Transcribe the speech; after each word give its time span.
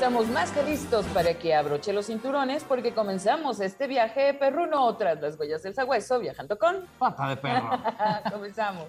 Estamos 0.00 0.28
más 0.28 0.50
que 0.50 0.62
listos 0.62 1.04
para 1.12 1.34
que 1.34 1.54
abroche 1.54 1.92
los 1.92 2.06
cinturones 2.06 2.64
porque 2.64 2.94
comenzamos 2.94 3.60
este 3.60 3.86
viaje 3.86 4.32
perruno 4.32 4.96
tras 4.96 5.20
las 5.20 5.38
huellas 5.38 5.62
del 5.62 5.74
sabueso 5.74 6.18
viajando 6.18 6.58
con 6.58 6.86
pata 6.98 7.28
de 7.28 7.36
perro. 7.36 7.68
comenzamos. 8.32 8.86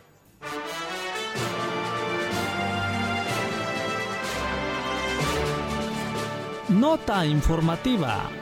Nota 6.70 7.26
informativa. 7.26 8.41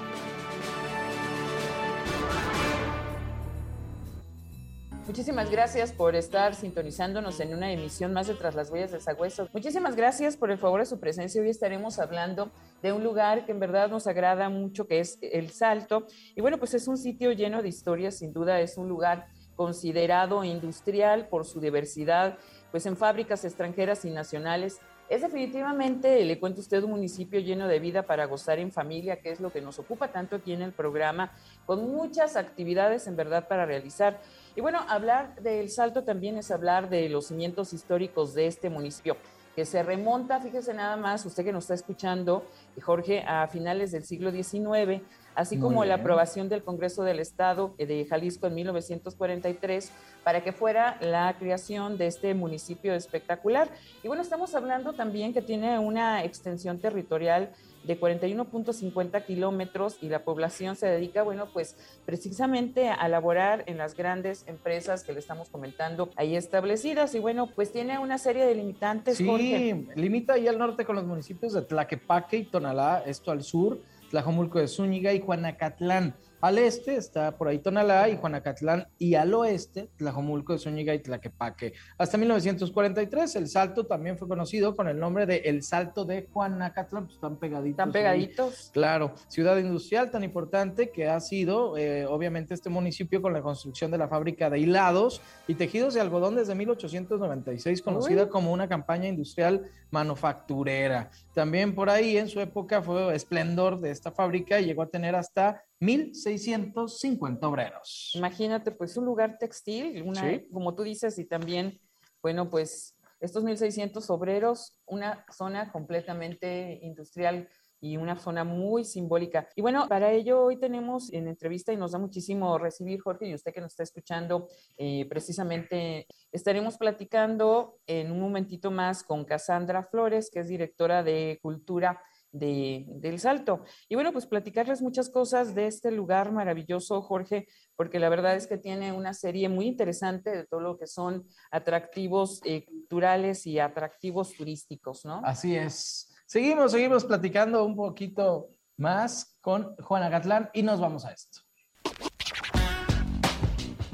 Muchísimas 5.10 5.50
gracias 5.50 5.92
por 5.92 6.16
estar 6.16 6.54
sintonizándonos 6.54 7.40
en 7.40 7.56
una 7.56 7.72
emisión 7.72 8.14
más 8.14 8.28
de 8.28 8.36
Tras 8.36 8.54
las 8.54 8.70
Huellas 8.70 8.92
del 8.92 9.02
Sagüeso. 9.02 9.50
Muchísimas 9.54 9.96
gracias 9.96 10.38
por 10.38 10.52
el 10.52 10.60
favor 10.60 10.82
de 10.82 10.86
su 10.86 11.00
presencia. 11.00 11.42
Hoy 11.42 11.50
estaremos 11.50 11.98
hablando 11.98 12.52
de 12.84 12.94
un 12.94 13.04
lugar 13.04 13.48
que 13.48 13.52
en 13.52 13.60
verdad 13.60 13.90
nos 13.90 14.06
agrada 14.06 14.50
mucho, 14.50 14.86
que 14.86 15.00
es 15.00 15.18
El 15.24 15.50
Salto. 15.50 16.06
Y 16.36 16.42
bueno, 16.42 16.60
pues 16.60 16.76
es 16.76 16.88
un 16.88 16.96
sitio 16.96 17.32
lleno 17.32 17.64
de 17.64 17.70
historias, 17.70 18.20
sin 18.20 18.34
duda 18.34 18.62
es 18.62 18.78
un 18.78 18.88
lugar 18.88 19.26
considerado 19.56 20.44
industrial 20.44 21.28
por 21.28 21.44
su 21.44 21.60
diversidad, 21.60 22.38
pues 22.70 22.86
en 22.86 22.96
fábricas 22.96 23.44
extranjeras 23.46 24.06
y 24.06 24.12
nacionales 24.12 24.78
es 25.10 25.22
definitivamente, 25.22 26.24
le 26.24 26.40
cuento 26.40 26.60
a 26.60 26.62
usted, 26.62 26.84
un 26.84 26.92
municipio 26.92 27.40
lleno 27.40 27.68
de 27.68 27.80
vida 27.80 28.04
para 28.04 28.26
gozar 28.26 28.60
en 28.60 28.72
familia, 28.72 29.20
que 29.20 29.32
es 29.32 29.40
lo 29.40 29.52
que 29.52 29.60
nos 29.60 29.80
ocupa 29.80 30.12
tanto 30.12 30.36
aquí 30.36 30.54
en 30.54 30.62
el 30.62 30.72
programa, 30.72 31.32
con 31.66 31.92
muchas 31.92 32.36
actividades 32.36 33.08
en 33.08 33.16
verdad 33.16 33.48
para 33.48 33.66
realizar. 33.66 34.22
Y 34.56 34.62
bueno, 34.62 34.80
hablar 34.88 35.36
del 35.42 35.70
Salto 35.72 36.04
también 36.04 36.38
es 36.38 36.52
hablar 36.52 36.90
de 36.90 37.10
los 37.10 37.26
cimientos 37.26 37.74
históricos 37.74 38.36
de 38.36 38.46
este 38.46 38.70
municipio, 38.70 39.18
que 39.56 39.66
se 39.66 39.82
remonta, 39.82 40.40
fíjese 40.40 40.76
nada 40.76 40.96
más, 40.96 41.26
usted 41.26 41.44
que 41.44 41.52
nos 41.52 41.64
está 41.64 41.74
escuchando, 41.74 42.46
Jorge, 42.80 43.24
a 43.28 43.48
finales 43.48 43.92
del 43.92 44.04
siglo 44.04 44.32
XIX, 44.32 45.02
así 45.40 45.58
como 45.58 45.86
la 45.86 45.96
aprobación 45.96 46.50
del 46.50 46.64
Congreso 46.64 47.04
del 47.04 47.20
Estado 47.20 47.74
de 47.78 48.06
Jalisco 48.06 48.48
en 48.48 48.56
1943 48.56 49.90
para 50.26 50.44
que 50.44 50.52
fuera 50.52 50.98
la 51.00 51.34
creación 51.40 51.98
de 51.98 52.08
este 52.08 52.34
municipio 52.34 52.94
espectacular. 52.94 53.70
Y 54.04 54.10
bueno, 54.10 54.22
estamos 54.22 54.54
hablando 54.54 54.92
también 54.92 55.34
que 55.34 55.42
tiene 55.42 55.80
una 55.80 56.26
extensión 56.26 56.80
territorial 56.80 57.52
de 57.86 57.98
41.50 57.98 59.26
kilómetros 59.26 59.98
y 60.02 60.10
la 60.10 60.26
población 60.26 60.76
se 60.76 60.88
dedica, 60.88 61.24
bueno, 61.24 61.48
pues 61.54 61.78
precisamente 62.06 62.90
a 62.90 63.08
laborar 63.08 63.64
en 63.68 63.78
las 63.78 63.96
grandes 63.96 64.44
empresas 64.46 65.06
que 65.06 65.14
le 65.14 65.20
estamos 65.20 65.48
comentando 65.48 66.10
ahí 66.18 66.36
establecidas. 66.36 67.16
Y 67.16 67.20
bueno, 67.20 67.48
pues 67.56 67.72
tiene 67.72 67.98
una 67.98 68.18
serie 68.18 68.46
de 68.46 68.56
limitantes. 68.56 69.16
Sí, 69.16 69.88
limita 69.96 70.34
ahí 70.34 70.50
al 70.50 70.58
norte 70.58 70.84
con 70.84 70.98
los 70.98 71.06
municipios 71.06 71.54
de 71.54 71.62
Tlaquepaque 71.62 72.36
y 72.36 72.44
Tonalá, 72.44 73.04
esto 73.06 73.32
al 73.32 73.42
sur 73.42 73.80
Tlajomulco 74.10 74.60
de 74.60 74.68
Zúñiga 74.68 75.14
y 75.14 75.22
Juanacatlán. 75.22 76.16
Al 76.42 76.58
este 76.58 76.96
está 76.96 77.38
por 77.38 77.50
ahí 77.50 77.60
Tonalá 77.60 78.08
y 78.08 78.16
Juanacatlán 78.16 78.88
y 78.98 79.16
al 79.16 79.34
oeste 79.34 79.90
Tlajomulco 79.98 80.54
de 80.54 80.60
Zúñiga 80.60 80.94
y 80.94 81.00
Tlaquepaque. 81.00 81.74
Hasta 81.98 82.18
1943 82.18 83.36
el 83.36 83.50
Salto 83.50 83.86
también 83.86 84.18
fue 84.18 84.28
conocido 84.28 84.74
con 84.74 84.88
el 84.88 84.98
nombre 84.98 85.26
de 85.26 85.38
El 85.38 85.64
Salto 85.64 86.06
de 86.06 86.30
Juanacatlán, 86.32 87.06
pues 87.06 87.16
están 87.16 87.38
pegaditos. 87.38 87.72
Están 87.72 87.92
pegaditos. 87.92 88.70
Claro, 88.74 89.16
ciudad 89.28 89.58
industrial 89.58 90.12
tan 90.12 90.24
importante 90.24 90.92
que 90.92 91.10
ha 91.10 91.20
sido 91.20 91.78
eh, 91.78 92.06
obviamente 92.06 92.54
este 92.54 92.70
municipio 92.70 93.22
con 93.22 93.34
la 93.34 93.42
construcción 93.42 93.92
de 93.92 93.98
la 93.98 94.08
fábrica 94.08 94.50
de 94.50 94.60
hilados 94.60 95.22
y 95.46 95.56
tejidos 95.56 95.94
de 95.94 96.00
algodón 96.00 96.36
desde 96.36 96.56
1896, 96.56 97.82
conocida 97.82 98.30
como 98.30 98.54
una 98.54 98.70
campaña 98.70 99.10
industrial 99.10 99.70
manufacturera. 99.92 101.10
También 101.34 101.76
por 101.76 101.90
ahí 101.90 102.18
en 102.18 102.30
su 102.30 102.40
época 102.40 102.82
fue 102.82 103.14
esplendor 103.14 103.80
de 103.82 103.92
esta 104.00 104.12
fábrica 104.12 104.60
y 104.60 104.66
llegó 104.66 104.82
a 104.82 104.90
tener 104.90 105.16
hasta 105.16 105.64
1.650 105.82 107.44
obreros. 107.44 108.12
Imagínate, 108.16 108.72
pues 108.72 108.98
un 108.98 109.06
lugar 109.06 109.38
textil, 109.38 110.02
una, 110.04 110.42
como 110.52 110.74
tú 110.74 110.84
dices, 110.84 111.20
y 111.20 111.26
también, 111.26 111.80
bueno, 112.22 112.50
pues 112.50 112.96
estos 113.20 113.44
1.600 113.44 114.10
obreros, 114.10 114.78
una 114.86 115.26
zona 115.32 115.72
completamente 115.72 116.80
industrial 116.82 117.50
y 117.82 117.98
una 117.98 118.18
zona 118.18 118.44
muy 118.44 118.84
simbólica. 118.84 119.48
Y 119.56 119.62
bueno, 119.62 119.88
para 119.88 120.12
ello 120.12 120.44
hoy 120.44 120.58
tenemos 120.58 121.12
en 121.14 121.28
entrevista 121.28 121.72
y 121.72 121.78
nos 121.78 121.92
da 121.92 122.00
muchísimo 122.00 122.58
recibir, 122.58 123.00
Jorge, 123.02 123.28
y 123.28 123.34
usted 123.34 123.54
que 123.54 123.62
nos 123.62 123.72
está 123.72 123.84
escuchando, 123.84 124.48
eh, 124.78 125.06
precisamente 125.10 126.08
estaremos 126.32 126.78
platicando 126.78 127.78
en 127.88 128.12
un 128.12 128.20
momentito 128.20 128.72
más 128.72 129.04
con 129.04 129.24
Cassandra 129.26 129.84
Flores, 129.84 130.30
que 130.30 130.40
es 130.40 130.48
directora 130.48 131.04
de 131.04 131.40
Cultura 131.42 132.02
de, 132.32 132.86
del 132.88 133.20
Salto. 133.20 133.64
Y 133.88 133.96
bueno, 133.96 134.12
pues 134.12 134.26
platicarles 134.26 134.82
muchas 134.82 135.10
cosas 135.10 135.56
de 135.56 135.68
este 135.68 135.92
lugar 135.92 136.32
maravilloso, 136.32 137.02
Jorge, 137.02 137.48
porque 137.76 138.00
la 138.00 138.10
verdad 138.10 138.36
es 138.36 138.48
que 138.48 138.58
tiene 138.58 138.92
una 138.92 139.14
serie 139.14 139.50
muy 139.50 139.66
interesante 139.68 140.30
de 140.32 140.46
todo 140.46 140.60
lo 140.60 140.78
que 140.78 140.88
son 140.88 141.28
atractivos 141.52 142.42
eh, 142.46 142.66
culturales 142.66 143.46
y 143.48 143.60
atractivos 143.60 144.34
turísticos, 144.34 145.06
¿no? 145.06 145.22
Así 145.24 145.56
es. 145.56 146.14
Seguimos, 146.26 146.72
seguimos 146.72 147.06
platicando 147.06 147.66
un 147.66 147.76
poquito 147.76 148.50
más 148.78 149.38
con 149.42 149.76
Juana 149.78 150.10
Gatlán 150.10 150.50
y 150.54 150.64
nos 150.64 150.80
vamos 150.80 151.06
a 151.06 151.12
esto. 151.12 151.42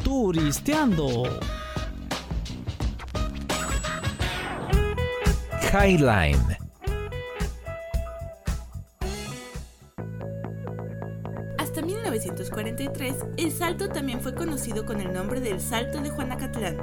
Turisteando. 0.04 1.24
Highline 5.74 6.65
1943, 12.66 13.26
el 13.38 13.52
salto 13.52 13.90
también 13.90 14.22
fue 14.22 14.34
conocido 14.34 14.88
con 14.88 15.00
el 15.00 15.14
nombre 15.14 15.40
del 15.40 15.62
Salto 15.62 16.02
de 16.02 16.10
Juanacatlán. 16.10 16.78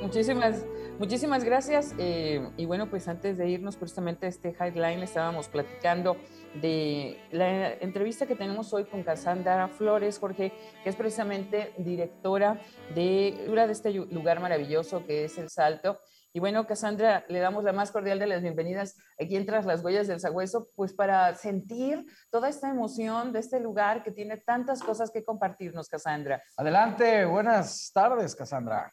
Muchísimas, 0.00 0.64
muchísimas 1.00 1.42
gracias. 1.42 1.92
Eh, 1.98 2.48
y 2.56 2.66
bueno, 2.66 2.88
pues 2.88 3.08
antes 3.08 3.36
de 3.36 3.48
irnos 3.48 3.76
justamente 3.76 4.26
a 4.26 4.28
este 4.28 4.54
Highline, 4.60 5.02
estábamos 5.02 5.48
platicando 5.48 6.16
de 6.62 7.18
la 7.32 7.72
entrevista 7.72 8.26
que 8.26 8.36
tenemos 8.36 8.72
hoy 8.72 8.84
con 8.84 9.02
Cassandra 9.02 9.66
Flores, 9.66 10.20
Jorge, 10.20 10.52
que 10.84 10.88
es 10.88 10.94
precisamente 10.94 11.72
directora 11.78 12.60
de, 12.94 13.50
de 13.52 13.72
este 13.72 13.92
lugar 13.92 14.38
maravilloso 14.38 15.04
que 15.04 15.24
es 15.24 15.36
El 15.36 15.50
Salto. 15.50 15.98
Y 16.36 16.40
bueno, 16.40 16.66
Cassandra, 16.66 17.24
le 17.28 17.38
damos 17.38 17.62
la 17.62 17.72
más 17.72 17.92
cordial 17.92 18.18
de 18.18 18.26
las 18.26 18.42
bienvenidas 18.42 18.98
aquí 19.20 19.36
en 19.36 19.46
Tras 19.46 19.66
las 19.66 19.84
Huellas 19.84 20.08
del 20.08 20.18
Sagüeso, 20.18 20.68
pues 20.74 20.92
para 20.92 21.32
sentir 21.36 22.04
toda 22.28 22.48
esta 22.48 22.68
emoción 22.68 23.32
de 23.32 23.38
este 23.38 23.60
lugar 23.60 24.02
que 24.02 24.10
tiene 24.10 24.38
tantas 24.38 24.82
cosas 24.82 25.12
que 25.12 25.24
compartirnos, 25.24 25.88
Cassandra. 25.88 26.42
Adelante, 26.56 27.24
buenas 27.24 27.92
tardes, 27.94 28.34
Cassandra. 28.34 28.92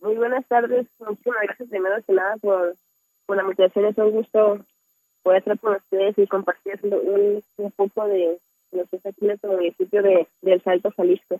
Muy 0.00 0.16
buenas 0.16 0.48
tardes, 0.48 0.86
muchísimas 0.98 1.42
gracias 1.42 1.68
primero 1.68 2.02
que 2.06 2.12
nada 2.14 2.36
por, 2.38 2.74
por 3.26 3.36
la 3.36 3.42
invitación, 3.42 3.84
es 3.84 3.98
un 3.98 4.10
gusto 4.12 4.64
poder 5.22 5.40
estar 5.40 5.60
con 5.60 5.76
ustedes 5.76 6.16
y 6.16 6.26
compartir 6.26 6.80
un, 6.84 7.44
un 7.58 7.72
poco 7.72 8.08
de 8.08 8.40
lo 8.70 8.86
que 8.86 8.96
está 8.96 9.10
aquí 9.10 9.26
en 9.26 9.32
este 9.32 9.46
municipio 9.46 10.02
de, 10.02 10.26
de 10.40 10.52
El 10.54 10.62
Salto, 10.62 10.90
Jalisco. 10.96 11.38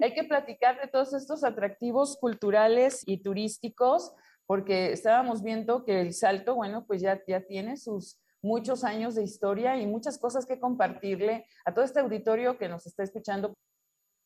Hay 0.00 0.12
que 0.12 0.24
platicar 0.24 0.78
de 0.80 0.88
todos 0.88 1.14
estos 1.14 1.44
atractivos 1.44 2.18
culturales 2.18 3.02
y 3.06 3.22
turísticos 3.22 4.12
porque 4.46 4.92
estábamos 4.92 5.42
viendo 5.42 5.84
que 5.84 6.00
el 6.00 6.14
salto, 6.14 6.54
bueno, 6.54 6.84
pues 6.86 7.00
ya, 7.00 7.20
ya 7.26 7.40
tiene 7.40 7.76
sus 7.76 8.20
muchos 8.42 8.84
años 8.84 9.14
de 9.14 9.24
historia 9.24 9.76
y 9.76 9.86
muchas 9.86 10.18
cosas 10.18 10.46
que 10.46 10.60
compartirle 10.60 11.46
a 11.64 11.74
todo 11.74 11.84
este 11.84 12.00
auditorio 12.00 12.56
que 12.58 12.68
nos 12.68 12.86
está 12.86 13.02
escuchando. 13.02 13.54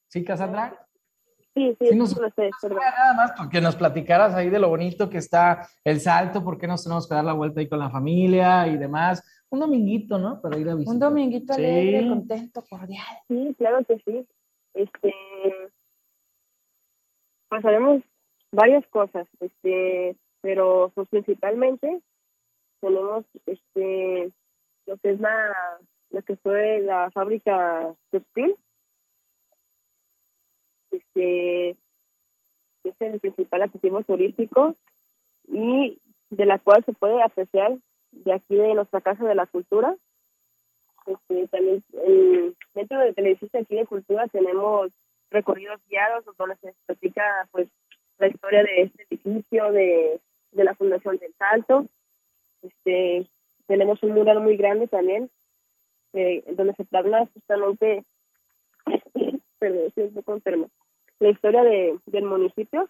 ¿Sí, 0.09 0.25
Cassandra? 0.25 0.87
Sí, 1.55 1.77
sí, 1.81 1.89
sí 1.89 1.97
nos, 1.97 2.17
lo 2.17 2.31
sé, 2.31 2.51
nada 2.63 3.15
más 3.15 3.33
porque 3.37 3.61
nos 3.61 3.75
platicaras 3.75 4.35
ahí 4.35 4.51
de 4.51 4.61
lo 4.61 4.69
bonito 4.69 5.11
que 5.11 5.19
está 5.19 5.67
el 5.83 6.01
salto, 6.01 6.45
por 6.45 6.59
qué 6.59 6.69
nos 6.69 6.85
tenemos 6.85 7.09
que 7.09 7.15
dar 7.15 7.25
la 7.25 7.33
vuelta 7.33 7.61
ahí 7.61 7.69
con 7.69 7.81
la 7.81 7.91
familia 7.91 8.69
y 8.69 8.77
demás. 8.77 9.23
Un 9.49 9.59
dominguito, 9.59 10.17
¿no? 10.17 10.41
Para 10.41 10.59
ir 10.59 10.69
a 10.69 10.75
visitar. 10.75 10.95
Un 10.95 11.01
dominguito 11.01 11.53
alegre, 11.53 12.09
contento, 12.09 12.63
cordial. 12.69 13.19
Sí, 13.27 13.55
claro 13.59 13.85
que 13.85 13.99
sí. 13.99 14.29
Este, 14.75 15.13
haremos 17.51 18.03
varias 18.53 18.87
cosas. 18.89 19.27
Este, 19.41 20.17
pero 20.41 20.91
pues 20.95 21.09
principalmente 21.09 22.01
tenemos 22.81 23.25
este 23.47 24.33
lo 24.87 24.97
que 24.97 25.11
es 25.11 25.21
la 25.21 25.79
lo 26.11 26.23
que 26.23 26.37
fue 26.37 26.81
la 26.81 27.11
fábrica 27.11 27.95
textil 28.11 28.57
este 30.91 31.71
es 32.85 32.95
el 33.01 33.21
principal 33.21 33.63
atractivo 33.63 34.03
turístico 34.03 34.75
y 35.49 35.99
de 36.31 36.47
la 36.47 36.59
cual 36.59 36.85
se 36.85 36.93
puede 36.93 37.23
apreciar 37.23 37.77
de 38.13 38.33
aquí 38.33 38.57
de 38.57 38.75
nuestra 38.75 39.01
casa 39.01 39.25
de 39.25 39.35
la 39.35 39.47
cultura 39.47 39.95
este, 41.07 41.49
también 41.49 41.83
el, 42.05 42.57
dentro 42.75 42.99
del 42.99 43.27
edificio 43.27 43.61
aquí 43.61 43.77
de 43.77 43.87
cultura 43.87 44.27
tenemos 44.29 44.91
recorridos 45.31 45.81
guiados 45.89 46.25
donde 46.37 46.57
se 46.57 46.75
explica 46.89 47.47
pues 47.53 47.69
la 48.21 48.29
historia 48.29 48.63
de 48.63 48.83
este 48.83 49.07
edificio 49.11 49.73
de, 49.73 50.21
de 50.53 50.65
la 50.65 50.75
fundación 50.75 51.17
del 51.19 51.33
Salto. 51.35 51.87
Este 52.63 53.27
tenemos 53.67 54.03
un 54.03 54.13
mural 54.13 54.41
muy 54.41 54.57
grande 54.57 54.89
también 54.89 55.31
eh, 56.13 56.45
donde 56.57 56.75
se 56.75 56.85
plasma 56.85 57.27
justamente 57.33 58.05
perdón, 59.59 59.87
estoy 59.87 60.05
un 60.05 60.15
poco 60.15 60.41
la 61.19 61.29
historia 61.31 61.63
de, 61.63 61.99
del 62.07 62.25
municipio. 62.25 62.89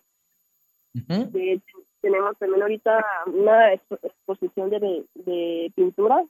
Tenemos 2.00 2.38
también 2.38 2.62
ahorita 2.62 3.04
una 3.26 3.74
exposición 3.74 4.70
de, 4.70 5.04
de 5.14 5.72
pintura 5.74 6.24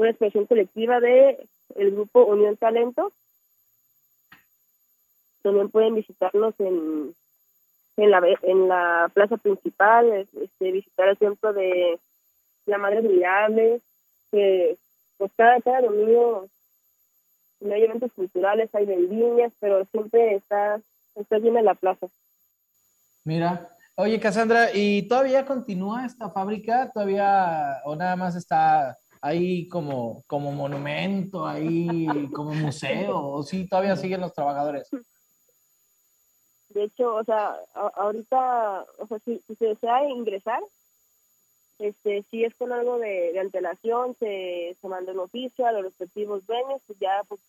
una 0.00 0.10
expresión 0.10 0.46
colectiva 0.46 0.98
de 0.98 1.46
el 1.76 1.90
grupo 1.92 2.24
Unión 2.24 2.56
Talento. 2.56 3.12
También 5.42 5.68
pueden 5.68 5.94
visitarnos 5.94 6.54
en 6.58 7.14
en 8.02 8.10
la 8.10 8.22
en 8.42 8.68
la 8.68 9.10
plaza 9.12 9.36
principal, 9.36 10.10
este, 10.12 10.72
visitar 10.72 11.08
el 11.08 11.18
templo 11.18 11.52
de 11.52 11.98
la 12.66 12.78
Madre 12.78 12.98
Admirable, 12.98 13.80
que 14.30 14.76
pues 15.18 15.30
cada, 15.36 15.60
cada 15.60 15.82
domingo 15.82 16.48
no 17.60 17.74
hay 17.74 17.84
eventos 17.84 18.12
culturales, 18.12 18.74
hay 18.74 18.86
vendimias, 18.86 19.52
pero 19.60 19.84
siempre 19.86 20.36
está, 20.36 20.80
está 21.14 21.38
llena 21.38 21.60
la 21.62 21.74
plaza. 21.74 22.06
Mira, 23.24 23.68
oye 23.96 24.18
Cassandra, 24.18 24.70
¿y 24.72 25.02
todavía 25.02 25.44
continúa 25.44 26.06
esta 26.06 26.30
fábrica? 26.30 26.90
¿Todavía 26.92 27.82
o 27.84 27.94
nada 27.96 28.16
más 28.16 28.34
está 28.34 28.98
ahí 29.20 29.68
como, 29.68 30.24
como 30.26 30.52
monumento, 30.52 31.46
ahí 31.46 32.06
como 32.32 32.54
museo, 32.54 33.18
o 33.18 33.42
sí 33.42 33.68
todavía 33.68 33.96
siguen 33.96 34.22
los 34.22 34.32
trabajadores? 34.32 34.88
De 36.70 36.84
hecho, 36.84 37.14
o 37.14 37.24
sea, 37.24 37.56
ahorita, 37.74 38.86
o 38.98 39.06
sea, 39.06 39.18
si, 39.20 39.40
se 39.58 39.64
desea 39.64 40.08
ingresar, 40.08 40.62
este, 41.78 42.24
si 42.30 42.44
es 42.44 42.54
con 42.54 42.72
algo 42.72 42.98
de, 42.98 43.38
antelación, 43.40 44.16
se, 44.18 44.76
se 44.80 44.88
manda 44.88 45.12
un 45.12 45.20
oficio 45.20 45.66
a 45.66 45.72
los 45.72 45.84
respectivos 45.84 46.46
dueños, 46.46 46.80
y 46.88 46.94
ya 47.00 47.22
pues 47.26 47.40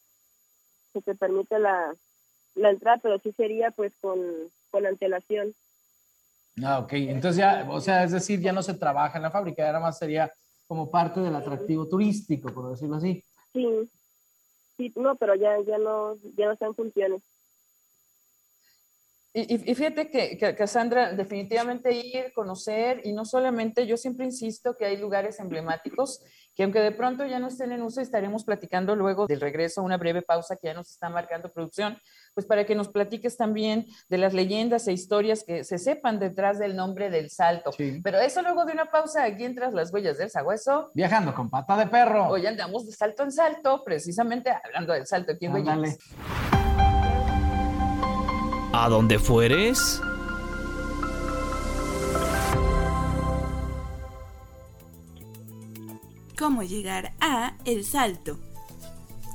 se 0.93 1.01
te 1.01 1.15
permite 1.15 1.59
la, 1.59 1.95
la 2.55 2.69
entrada, 2.69 2.99
pero 3.01 3.19
sí 3.19 3.31
sería 3.33 3.71
pues 3.71 3.93
con, 4.01 4.19
con 4.71 4.85
antelación. 4.85 5.53
Ah, 6.63 6.79
ok. 6.79 6.93
Entonces 6.93 7.37
ya, 7.37 7.67
o 7.69 7.79
sea, 7.79 8.03
es 8.03 8.11
decir, 8.11 8.39
ya 8.41 8.51
no 8.51 8.63
se 8.63 8.73
trabaja 8.73 9.17
en 9.17 9.23
la 9.23 9.31
fábrica, 9.31 9.65
ahora 9.65 9.79
más 9.79 9.97
sería 9.97 10.33
como 10.67 10.89
parte 10.89 11.19
del 11.19 11.35
atractivo 11.35 11.87
turístico, 11.87 12.53
por 12.53 12.69
decirlo 12.69 12.95
así. 12.95 13.23
Sí, 13.53 13.67
sí, 14.77 14.93
no, 14.95 15.15
pero 15.15 15.35
ya, 15.35 15.59
ya 15.61 15.77
no, 15.77 16.17
ya 16.37 16.45
no 16.45 16.53
están 16.53 16.73
funciones. 16.75 17.21
Y, 19.33 19.71
y, 19.71 19.75
fíjate 19.75 20.09
que, 20.09 20.37
que, 20.37 20.55
Cassandra, 20.55 21.13
definitivamente 21.13 21.93
ir, 21.93 22.33
conocer, 22.33 22.99
y 23.05 23.13
no 23.13 23.23
solamente, 23.23 23.87
yo 23.87 23.95
siempre 23.95 24.25
insisto 24.25 24.75
que 24.75 24.85
hay 24.85 24.97
lugares 24.97 25.39
emblemáticos 25.39 26.21
que 26.55 26.63
aunque 26.63 26.81
de 26.81 26.91
pronto 26.91 27.25
ya 27.25 27.39
no 27.39 27.47
estén 27.47 27.71
en 27.71 27.81
uso, 27.81 28.01
estaremos 28.01 28.43
platicando 28.43 28.95
luego 28.95 29.27
del 29.27 29.39
regreso, 29.39 29.83
una 29.83 29.97
breve 29.97 30.21
pausa 30.21 30.57
que 30.57 30.67
ya 30.67 30.73
nos 30.73 30.91
está 30.91 31.09
marcando 31.09 31.51
producción, 31.51 31.97
pues 32.33 32.45
para 32.45 32.65
que 32.65 32.75
nos 32.75 32.89
platiques 32.89 33.37
también 33.37 33.87
de 34.09 34.17
las 34.17 34.33
leyendas 34.33 34.87
e 34.87 34.93
historias 34.93 35.43
que 35.45 35.63
se 35.63 35.77
sepan 35.77 36.19
detrás 36.19 36.59
del 36.59 36.75
nombre 36.75 37.09
del 37.09 37.29
salto. 37.29 37.71
Pero 38.03 38.19
eso 38.19 38.41
luego 38.41 38.65
de 38.65 38.73
una 38.73 38.91
pausa 38.91 39.23
aquí 39.23 39.45
entras 39.45 39.73
las 39.73 39.93
huellas 39.93 40.17
del 40.17 40.29
sagüeso. 40.29 40.91
Viajando 40.93 41.33
con 41.33 41.49
pata 41.49 41.77
de 41.77 41.87
perro. 41.87 42.27
Hoy 42.27 42.45
andamos 42.45 42.85
de 42.85 42.91
salto 42.91 43.23
en 43.23 43.31
salto, 43.31 43.83
precisamente 43.85 44.51
hablando 44.51 44.93
del 44.93 45.07
salto 45.07 45.31
aquí 45.31 45.45
en 45.45 45.53
Huellas. 45.53 45.97
¿A 48.73 48.87
dónde 48.87 49.19
fueres? 49.19 50.01
¿Cómo 56.39 56.63
llegar 56.63 57.11
a 57.19 57.55
El 57.65 57.83
Salto? 57.83 58.39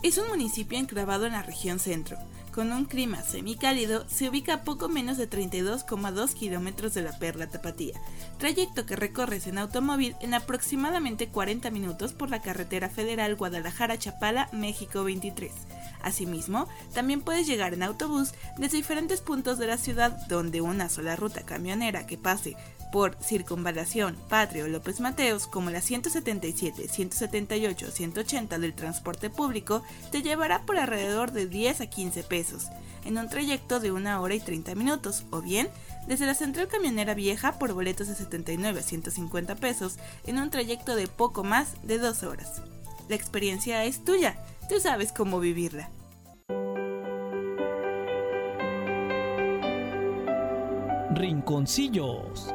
Es 0.03 0.17
un 0.17 0.29
municipio 0.29 0.79
enclavado 0.79 1.27
en 1.27 1.33
la 1.33 1.43
región 1.43 1.79
centro. 1.79 2.17
Con 2.51 2.73
un 2.73 2.87
clima 2.87 3.23
semicálido, 3.23 4.09
se 4.09 4.31
ubica 4.31 4.55
a 4.55 4.65
poco 4.65 4.89
menos 4.89 5.19
de 5.19 5.29
32,2 5.29 6.33
kilómetros 6.33 6.95
de 6.95 7.03
la 7.03 7.19
Perla 7.19 7.51
Tapatía, 7.51 8.01
trayecto 8.39 8.87
que 8.87 8.97
recorres 8.97 9.47
en 9.47 9.59
automóvil 9.59 10.17
en 10.23 10.33
aproximadamente 10.33 11.29
40 11.29 11.71
minutos 11.71 12.15
por 12.15 12.31
la 12.31 12.41
carretera 12.41 12.89
federal 12.89 13.37
Guadalajara-Chapala, 13.37 14.49
México 14.53 15.05
23 15.05 15.53
Asimismo, 16.03 16.69
también 16.95 17.21
puedes 17.21 17.47
llegar 17.47 17.75
en 17.75 17.83
autobús 17.83 18.33
desde 18.59 18.77
diferentes 18.77 19.21
puntos 19.21 19.59
de 19.59 19.67
la 19.67 19.79
ciudad 19.79 20.17
donde 20.29 20.61
una 20.61 20.89
sola 20.89 21.17
ruta 21.17 21.43
camionera 21.43 22.07
que 22.07 22.19
pase 22.19 22.57
por 22.93 23.17
Circunvalación, 23.23 24.17
Patria 24.29 24.65
o 24.65 24.69
López 24.69 25.01
Mateos, 25.01 25.47
como 25.47 25.71
la 25.71 25.81
177, 25.81 26.89
178, 26.89 27.91
180 27.91 28.59
del 28.59 28.75
transporte 28.75 29.31
público, 29.31 29.83
te 30.11 30.23
llevará 30.23 30.63
por 30.63 30.79
alrededor 30.79 31.33
de 31.33 31.47
10 31.47 31.81
a 31.81 31.87
15 31.87 32.23
pesos, 32.23 32.67
en 33.05 33.19
un 33.19 33.29
trayecto 33.29 33.81
de 33.81 33.93
una 33.93 34.21
hora 34.21 34.35
y 34.35 34.41
30 34.41 34.75
minutos, 34.75 35.25
o 35.31 35.43
bien 35.43 35.69
desde 36.07 36.27
la 36.27 36.35
central 36.35 36.69
camionera 36.69 37.15
vieja 37.15 37.59
por 37.59 37.73
boletos 37.73 38.09
de 38.09 38.15
79 38.15 38.81
a 38.81 38.83
150 38.83 39.57
pesos, 39.57 39.97
en 40.25 40.39
un 40.39 40.51
trayecto 40.51 40.95
de 40.95 41.07
poco 41.07 41.45
más 41.45 41.75
de 41.83 41.99
2 41.99 42.23
horas. 42.23 42.63
La 43.09 43.17
experiencia 43.17 43.85
es 43.85 44.05
tuya 44.05 44.37
Tú 44.69 44.81
sabes 44.81 45.13
cómo 45.13 45.39
vivirla. 45.39 45.91
Rinconcillos. 51.15 52.53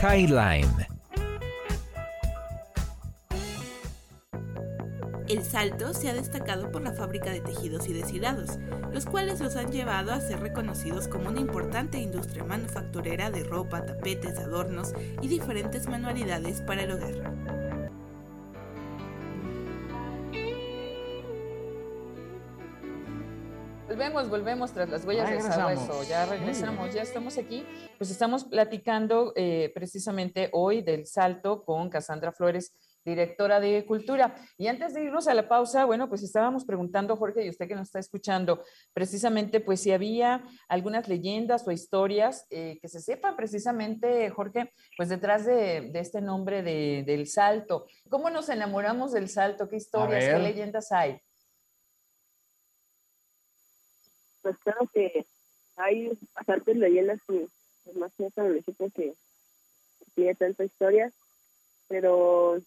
Highline. 0.00 0.97
El 5.28 5.44
Salto 5.44 5.92
se 5.92 6.08
ha 6.08 6.14
destacado 6.14 6.72
por 6.72 6.80
la 6.80 6.94
fábrica 6.94 7.30
de 7.30 7.42
tejidos 7.42 7.86
y 7.86 7.92
deshilados, 7.92 8.58
los 8.90 9.04
cuales 9.04 9.40
los 9.40 9.56
han 9.56 9.70
llevado 9.70 10.10
a 10.10 10.20
ser 10.22 10.40
reconocidos 10.40 11.06
como 11.06 11.28
una 11.28 11.38
importante 11.38 11.98
industria 11.98 12.44
manufacturera 12.44 13.30
de 13.30 13.44
ropa, 13.44 13.84
tapetes, 13.84 14.38
adornos 14.38 14.94
y 15.20 15.28
diferentes 15.28 15.86
manualidades 15.86 16.62
para 16.62 16.84
el 16.84 16.92
hogar. 16.92 17.34
Volvemos, 23.86 24.30
volvemos 24.30 24.72
tras 24.72 24.88
las 24.88 25.04
huellas 25.04 25.28
de 25.28 25.42
sabueso. 25.42 26.04
Ya 26.04 26.24
regresamos, 26.24 26.94
ya 26.94 27.02
estamos 27.02 27.36
aquí. 27.36 27.66
Pues 27.98 28.10
estamos 28.10 28.44
platicando 28.44 29.34
eh, 29.36 29.72
precisamente 29.74 30.48
hoy 30.52 30.80
del 30.80 31.06
salto 31.06 31.64
con 31.64 31.90
Cassandra 31.90 32.32
Flores, 32.32 32.72
directora 33.08 33.60
de 33.60 33.84
Cultura. 33.86 34.34
Y 34.56 34.66
antes 34.66 34.94
de 34.94 35.04
irnos 35.04 35.28
a 35.28 35.34
la 35.34 35.48
pausa, 35.48 35.84
bueno, 35.84 36.08
pues 36.08 36.22
estábamos 36.22 36.64
preguntando, 36.64 37.16
Jorge, 37.16 37.44
y 37.44 37.50
usted 37.50 37.66
que 37.66 37.74
nos 37.74 37.88
está 37.88 37.98
escuchando, 37.98 38.62
precisamente, 38.92 39.60
pues 39.60 39.80
si 39.80 39.92
había 39.92 40.44
algunas 40.68 41.08
leyendas 41.08 41.66
o 41.66 41.72
historias 41.72 42.46
eh, 42.50 42.78
que 42.80 42.88
se 42.88 43.00
sepan 43.00 43.36
precisamente, 43.36 44.30
Jorge, 44.30 44.72
pues 44.96 45.08
detrás 45.08 45.46
de, 45.46 45.90
este 45.94 46.20
nombre 46.20 46.62
de, 46.62 47.04
del 47.06 47.26
salto. 47.26 47.86
¿Cómo 48.08 48.30
nos 48.30 48.48
enamoramos 48.48 49.12
del 49.12 49.28
salto? 49.28 49.68
¿Qué 49.68 49.76
historias, 49.76 50.24
qué 50.24 50.38
leyendas 50.38 50.92
hay? 50.92 51.20
Pues 54.42 54.56
claro 54.58 54.88
que 54.94 55.26
hay 55.76 56.10
bastantes 56.34 56.76
leyendas 56.76 57.20
que 57.26 57.46
más 57.94 58.12
que 58.16 58.28
el 58.36 58.44
municipio 58.44 58.90
que 58.94 59.14
tiene 60.14 60.34
tanta 60.34 60.64
historia, 60.64 61.12
pero 61.88 62.60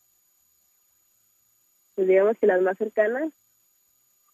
pues 1.95 2.07
digamos 2.07 2.37
que 2.37 2.47
las 2.47 2.61
más 2.61 2.77
cercanas 2.77 3.31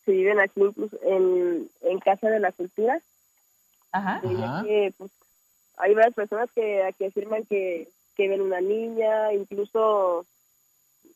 se 0.05 0.11
viven 0.11 0.39
aquí 0.39 0.61
incluso 0.61 0.97
en, 1.03 1.69
en 1.81 1.99
Casa 1.99 2.29
de 2.29 2.39
la 2.39 2.51
Cultura. 2.51 3.01
Ajá. 3.91 4.21
Que, 4.63 4.93
pues, 4.97 5.11
hay 5.77 5.93
varias 5.93 6.13
personas 6.13 6.49
que, 6.53 6.89
que 6.97 7.07
afirman 7.07 7.43
que, 7.45 7.89
que 8.15 8.27
ven 8.27 8.41
una 8.41 8.61
niña, 8.61 9.33
incluso 9.33 10.25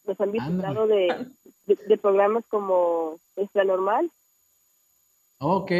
nos 0.05 0.19
han 0.19 0.31
visitado 0.31 0.88
de, 0.88 1.27
de, 1.65 1.98
programas 1.98 2.43
como 2.48 3.19
Extra 3.36 3.63
Normal. 3.63 4.12
Ok. 5.39 5.71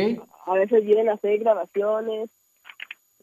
A 0.46 0.54
veces 0.54 0.84
vienen 0.84 1.10
a 1.10 1.14
hacer 1.14 1.38
grabaciones 1.40 2.30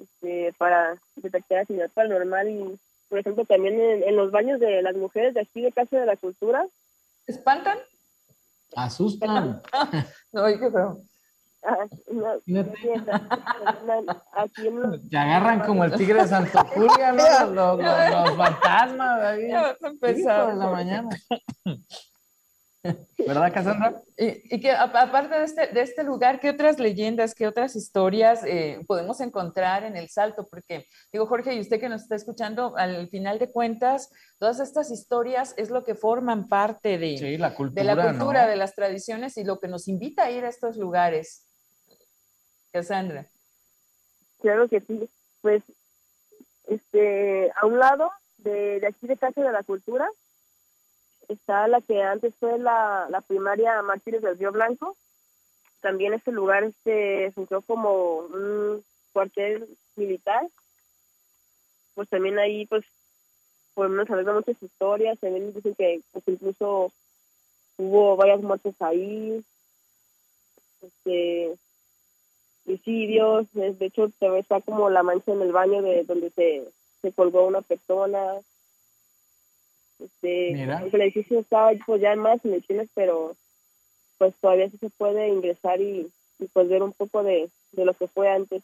este, 0.00 0.52
para 0.58 0.98
detectar 1.16 1.58
actividad 1.58 1.90
paranormal 1.90 2.48
y, 2.48 2.78
por 3.08 3.18
ejemplo, 3.18 3.44
también 3.44 3.80
en, 3.80 4.16
los 4.16 4.30
baños 4.30 4.60
de 4.60 4.82
las 4.82 4.94
mujeres 4.96 5.34
de 5.34 5.40
aquí 5.40 5.60
de 5.60 5.72
Casa 5.72 5.98
de 5.98 6.06
la 6.06 6.16
Cultura. 6.16 6.66
¿Espantan? 7.28 7.78
Asustan. 8.74 9.62
no, 10.32 10.44
qué 10.46 10.70
feo. 10.70 11.02
Te 15.10 15.18
agarran 15.18 15.60
como 15.60 15.84
el 15.84 15.92
tigre 15.92 16.22
de 16.22 16.28
Santo 16.28 16.58
Julia, 16.64 17.12
¿no? 17.12 17.50
Los, 17.50 17.78
los, 17.78 18.36
fantasmas 18.36 19.20
ahí. 19.22 19.48
Ya 19.48 19.76
de 20.46 20.56
la 20.56 20.70
mañana. 20.70 21.08
¿Verdad, 22.82 23.52
Cassandra? 23.52 24.02
Y, 24.16 24.60
que 24.60 24.70
aparte 24.70 25.36
de 25.36 25.44
este, 25.44 25.66
de 25.68 25.82
este 25.82 26.04
lugar, 26.04 26.38
¿qué 26.40 26.50
otras 26.50 26.78
leyendas, 26.78 27.34
qué 27.34 27.46
otras 27.46 27.74
historias 27.76 28.44
eh, 28.44 28.84
podemos 28.86 29.20
encontrar 29.20 29.84
en 29.84 29.96
el 29.96 30.08
Salto? 30.08 30.46
Porque, 30.48 30.86
digo, 31.12 31.26
Jorge, 31.26 31.54
y 31.54 31.60
usted 31.60 31.80
que 31.80 31.88
nos 31.88 32.02
está 32.02 32.14
escuchando, 32.14 32.76
al 32.76 33.08
final 33.08 33.38
de 33.38 33.50
cuentas, 33.50 34.10
todas 34.38 34.60
estas 34.60 34.90
historias 34.90 35.54
es 35.56 35.70
lo 35.70 35.84
que 35.84 35.94
forman 35.94 36.48
parte 36.48 36.98
de, 36.98 37.36
la 37.38 37.54
cultura, 37.54 37.82
de, 37.82 37.94
la 37.94 38.10
cultura 38.10 38.46
de 38.46 38.56
las 38.56 38.74
tradiciones 38.74 39.36
y 39.36 39.44
lo 39.44 39.58
que 39.58 39.68
nos 39.68 39.88
invita 39.88 40.24
a 40.24 40.30
ir 40.30 40.44
a 40.44 40.48
estos 40.48 40.76
lugares. 40.76 41.46
Cassandra. 42.72 43.26
Claro 44.40 44.68
que 44.68 44.80
sí. 44.80 45.08
Pues, 45.40 45.62
este, 46.66 47.50
a 47.56 47.66
un 47.66 47.78
lado 47.78 48.10
de, 48.38 48.78
de 48.80 48.86
aquí 48.86 49.06
de 49.06 49.16
Casa 49.16 49.42
de 49.42 49.52
la 49.52 49.62
Cultura, 49.62 50.08
está 51.28 51.68
la 51.68 51.80
que 51.80 52.02
antes 52.02 52.34
fue 52.36 52.58
la, 52.58 53.06
la 53.10 53.20
primaria 53.20 53.82
Mártires 53.82 54.22
del 54.22 54.38
Río 54.38 54.52
Blanco. 54.52 54.96
También 55.80 56.12
este 56.12 56.32
lugar 56.32 56.64
este 56.64 57.30
funcionó 57.32 57.62
como 57.62 58.16
un 58.18 58.84
cuartel 59.12 59.68
militar. 59.96 60.48
Pues 61.94 62.08
también 62.08 62.38
ahí 62.38 62.66
pues 62.66 62.84
podemos 63.74 64.08
saber 64.08 64.26
muchas 64.26 64.60
historias. 64.62 65.18
También 65.20 65.52
dicen 65.52 65.74
que 65.74 66.00
pues, 66.12 66.26
incluso 66.26 66.92
hubo 67.76 68.16
varias 68.16 68.40
muertes 68.40 68.74
ahí. 68.80 69.44
Este 70.80 71.56
suicidios, 72.64 73.46
de 73.54 73.86
hecho 73.86 74.10
está 74.36 74.60
como 74.60 74.90
la 74.90 75.02
mancha 75.02 75.32
en 75.32 75.40
el 75.40 75.52
baño 75.52 75.80
de 75.80 76.04
donde 76.04 76.28
se, 76.30 76.68
se 77.00 77.12
colgó 77.12 77.46
una 77.46 77.62
persona, 77.62 78.34
este, 79.98 80.62
el 80.62 81.00
edificio 81.00 81.40
estaba 81.40 81.72
pues, 81.86 82.00
ya 82.00 82.12
en 82.12 82.20
más 82.20 82.42
dimensiones, 82.42 82.88
pero 82.94 83.34
pues 84.18 84.34
todavía 84.40 84.68
sí 84.70 84.78
se 84.78 84.90
puede 84.90 85.28
ingresar 85.28 85.80
y, 85.80 86.10
pues 86.52 86.68
ver 86.68 86.82
un 86.82 86.92
poco 86.92 87.22
de, 87.22 87.48
lo 87.72 87.94
que 87.94 88.08
fue 88.08 88.30
antes. 88.30 88.62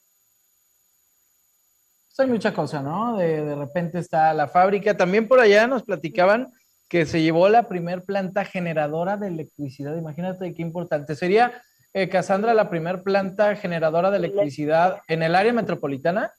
Pues 2.08 2.20
hay 2.20 2.28
mucha 2.28 2.54
cosa, 2.54 2.82
¿no? 2.82 3.16
De, 3.16 3.44
de 3.44 3.54
repente 3.54 3.98
está 3.98 4.32
la 4.34 4.48
fábrica. 4.48 4.96
También 4.96 5.26
por 5.26 5.40
allá 5.40 5.66
nos 5.66 5.82
platicaban 5.82 6.52
que 6.88 7.06
se 7.06 7.22
llevó 7.22 7.48
la 7.48 7.68
primer 7.68 8.04
planta 8.04 8.44
generadora 8.44 9.16
de 9.16 9.28
electricidad. 9.28 9.96
Imagínate 9.96 10.54
qué 10.54 10.62
importante. 10.62 11.16
¿Sería, 11.16 11.60
eh, 11.92 12.08
Cassandra, 12.08 12.54
la 12.54 12.70
primer 12.70 13.02
planta 13.02 13.56
generadora 13.56 14.10
de 14.10 14.18
electricidad 14.18 15.00
en 15.08 15.22
el 15.24 15.34
área 15.34 15.52
metropolitana? 15.52 16.32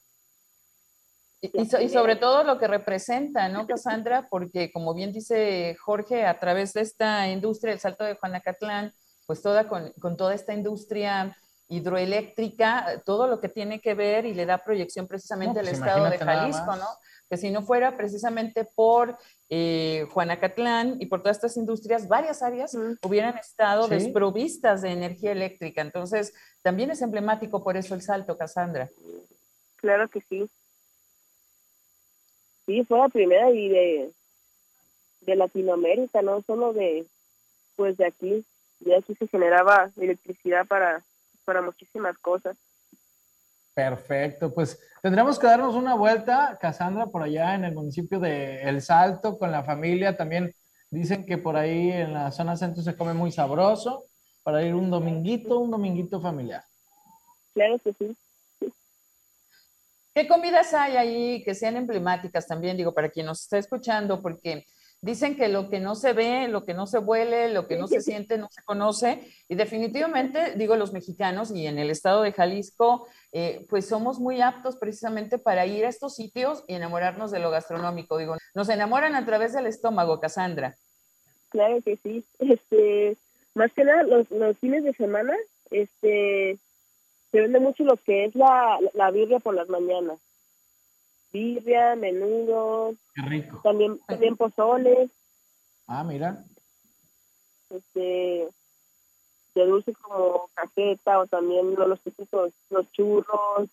Y, 1.52 1.88
sobre 1.88 2.16
todo 2.16 2.44
lo 2.44 2.58
que 2.58 2.66
representa, 2.66 3.48
¿no, 3.48 3.66
Cassandra? 3.66 4.28
Porque 4.28 4.70
como 4.72 4.94
bien 4.94 5.12
dice 5.12 5.76
Jorge, 5.80 6.24
a 6.26 6.38
través 6.38 6.72
de 6.72 6.82
esta 6.82 7.28
industria, 7.28 7.72
el 7.72 7.80
salto 7.80 8.04
de 8.04 8.14
Juanacatlán, 8.14 8.94
pues 9.26 9.42
toda 9.42 9.68
con, 9.68 9.92
toda 10.16 10.34
esta 10.34 10.54
industria 10.54 11.36
hidroeléctrica, 11.68 13.02
todo 13.04 13.26
lo 13.26 13.40
que 13.40 13.48
tiene 13.48 13.80
que 13.80 13.94
ver 13.94 14.24
y 14.24 14.34
le 14.34 14.46
da 14.46 14.58
proyección 14.58 15.08
precisamente 15.08 15.58
al 15.58 15.66
pues 15.66 15.78
estado 15.78 16.08
de 16.08 16.18
Jalisco, 16.18 16.76
¿no? 16.76 16.86
Que 17.28 17.36
si 17.36 17.50
no 17.50 17.62
fuera 17.62 17.96
precisamente 17.96 18.64
por 18.76 19.18
eh, 19.48 20.06
Juanacatlán 20.12 20.96
y 21.00 21.06
por 21.06 21.22
todas 21.22 21.38
estas 21.38 21.56
industrias, 21.56 22.06
varias 22.06 22.40
áreas 22.42 22.76
hubieran 23.02 23.36
estado 23.36 23.88
desprovistas 23.88 24.82
de 24.82 24.92
energía 24.92 25.32
eléctrica. 25.32 25.82
Entonces, 25.82 26.32
también 26.62 26.90
es 26.90 27.02
emblemático 27.02 27.64
por 27.64 27.76
eso 27.76 27.96
el 27.96 28.02
salto, 28.02 28.38
Cassandra. 28.38 28.88
Claro 29.76 30.08
que 30.08 30.20
sí. 30.20 30.48
Sí, 32.66 32.84
fue 32.84 32.98
la 32.98 33.08
primera 33.08 33.50
y 33.50 33.68
de, 33.68 34.10
de 35.20 35.36
Latinoamérica, 35.36 36.20
no 36.22 36.42
solo 36.42 36.72
de, 36.72 37.06
pues 37.76 37.96
de 37.96 38.06
aquí. 38.06 38.44
De 38.80 38.94
aquí 38.94 39.14
se 39.14 39.26
generaba 39.28 39.90
electricidad 39.96 40.66
para, 40.66 41.02
para 41.44 41.62
muchísimas 41.62 42.18
cosas. 42.18 42.56
Perfecto, 43.72 44.52
pues 44.52 44.80
tendremos 45.02 45.38
que 45.38 45.46
darnos 45.46 45.74
una 45.74 45.94
vuelta, 45.94 46.58
Cassandra, 46.60 47.06
por 47.06 47.22
allá 47.22 47.54
en 47.54 47.64
el 47.64 47.74
municipio 47.74 48.18
de 48.18 48.62
El 48.62 48.80
Salto 48.80 49.38
con 49.38 49.52
la 49.52 49.64
familia. 49.64 50.16
También 50.16 50.54
dicen 50.90 51.26
que 51.26 51.38
por 51.38 51.56
ahí 51.56 51.92
en 51.92 52.12
la 52.14 52.32
zona 52.32 52.56
centro 52.56 52.82
se 52.82 52.96
come 52.96 53.12
muy 53.12 53.30
sabroso 53.32 54.04
para 54.42 54.62
ir 54.62 54.74
un 54.74 54.90
dominguito, 54.90 55.58
un 55.58 55.70
dominguito 55.70 56.20
familiar. 56.20 56.64
Claro 57.52 57.78
que 57.78 57.92
sí. 57.94 58.16
¿Qué 60.16 60.26
comidas 60.26 60.72
hay 60.72 60.96
ahí 60.96 61.44
que 61.44 61.54
sean 61.54 61.76
emblemáticas 61.76 62.46
también, 62.46 62.78
digo, 62.78 62.94
para 62.94 63.10
quien 63.10 63.26
nos 63.26 63.42
está 63.42 63.58
escuchando? 63.58 64.22
Porque 64.22 64.64
dicen 65.02 65.36
que 65.36 65.46
lo 65.48 65.68
que 65.68 65.78
no 65.78 65.94
se 65.94 66.14
ve, 66.14 66.48
lo 66.48 66.64
que 66.64 66.72
no 66.72 66.86
se 66.86 66.96
huele, 66.96 67.52
lo 67.52 67.68
que 67.68 67.76
no 67.76 67.86
se 67.86 68.00
siente, 68.00 68.38
no 68.38 68.48
se 68.50 68.62
conoce. 68.62 69.30
Y 69.46 69.56
definitivamente, 69.56 70.54
digo, 70.56 70.74
los 70.76 70.94
mexicanos 70.94 71.50
y 71.50 71.66
en 71.66 71.78
el 71.78 71.90
estado 71.90 72.22
de 72.22 72.32
Jalisco, 72.32 73.06
eh, 73.30 73.66
pues 73.68 73.88
somos 73.88 74.18
muy 74.18 74.40
aptos 74.40 74.76
precisamente 74.76 75.36
para 75.36 75.66
ir 75.66 75.84
a 75.84 75.90
estos 75.90 76.14
sitios 76.14 76.64
y 76.66 76.72
enamorarnos 76.76 77.30
de 77.30 77.40
lo 77.40 77.50
gastronómico. 77.50 78.16
Digo, 78.16 78.38
nos 78.54 78.70
enamoran 78.70 79.16
a 79.16 79.26
través 79.26 79.52
del 79.52 79.66
estómago, 79.66 80.18
Cassandra. 80.18 80.76
Claro 81.50 81.76
que 81.84 81.98
sí. 82.02 82.24
Este, 82.38 83.18
más 83.52 83.70
que 83.74 83.84
nada, 83.84 84.02
los, 84.04 84.30
los 84.30 84.56
fines 84.60 84.82
de 84.82 84.94
semana, 84.94 85.36
este, 85.70 86.58
se 87.30 87.40
vende 87.40 87.60
mucho 87.60 87.84
lo 87.84 87.96
que 87.96 88.24
es 88.26 88.34
la, 88.34 88.78
la 88.94 89.10
birria 89.10 89.40
por 89.40 89.54
las 89.54 89.68
mañanas. 89.68 90.18
Birria, 91.32 91.96
menudo. 91.96 92.94
Qué 93.14 93.22
rico. 93.22 93.60
También, 93.62 93.98
también 94.06 94.36
pozoles. 94.36 95.10
Ah, 95.86 96.04
mira. 96.04 96.44
Este, 97.70 98.48
de 99.54 99.66
dulce 99.66 99.92
como 99.94 100.48
cajeta 100.54 101.18
o 101.18 101.26
también 101.26 101.74
los 101.74 102.00
típicos, 102.02 102.52
los 102.70 102.90
churros. 102.92 103.68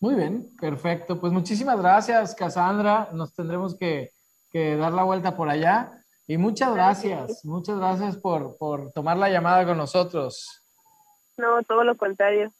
Muy 0.00 0.14
bien, 0.16 0.54
perfecto. 0.60 1.18
Pues 1.18 1.32
muchísimas 1.32 1.78
gracias, 1.78 2.34
Cassandra. 2.34 3.08
Nos 3.12 3.34
tendremos 3.34 3.74
que, 3.76 4.10
que 4.50 4.76
dar 4.76 4.92
la 4.92 5.04
vuelta 5.04 5.34
por 5.36 5.48
allá. 5.48 6.03
Y 6.26 6.38
muchas 6.38 6.74
gracias, 6.74 7.44
muchas 7.44 7.78
gracias 7.78 8.16
por, 8.16 8.56
por 8.56 8.92
tomar 8.92 9.16
la 9.16 9.28
llamada 9.28 9.64
con 9.66 9.76
nosotros. 9.76 10.62
No, 11.36 11.62
todo 11.64 11.84
lo 11.84 11.96
contrario. 11.96 12.52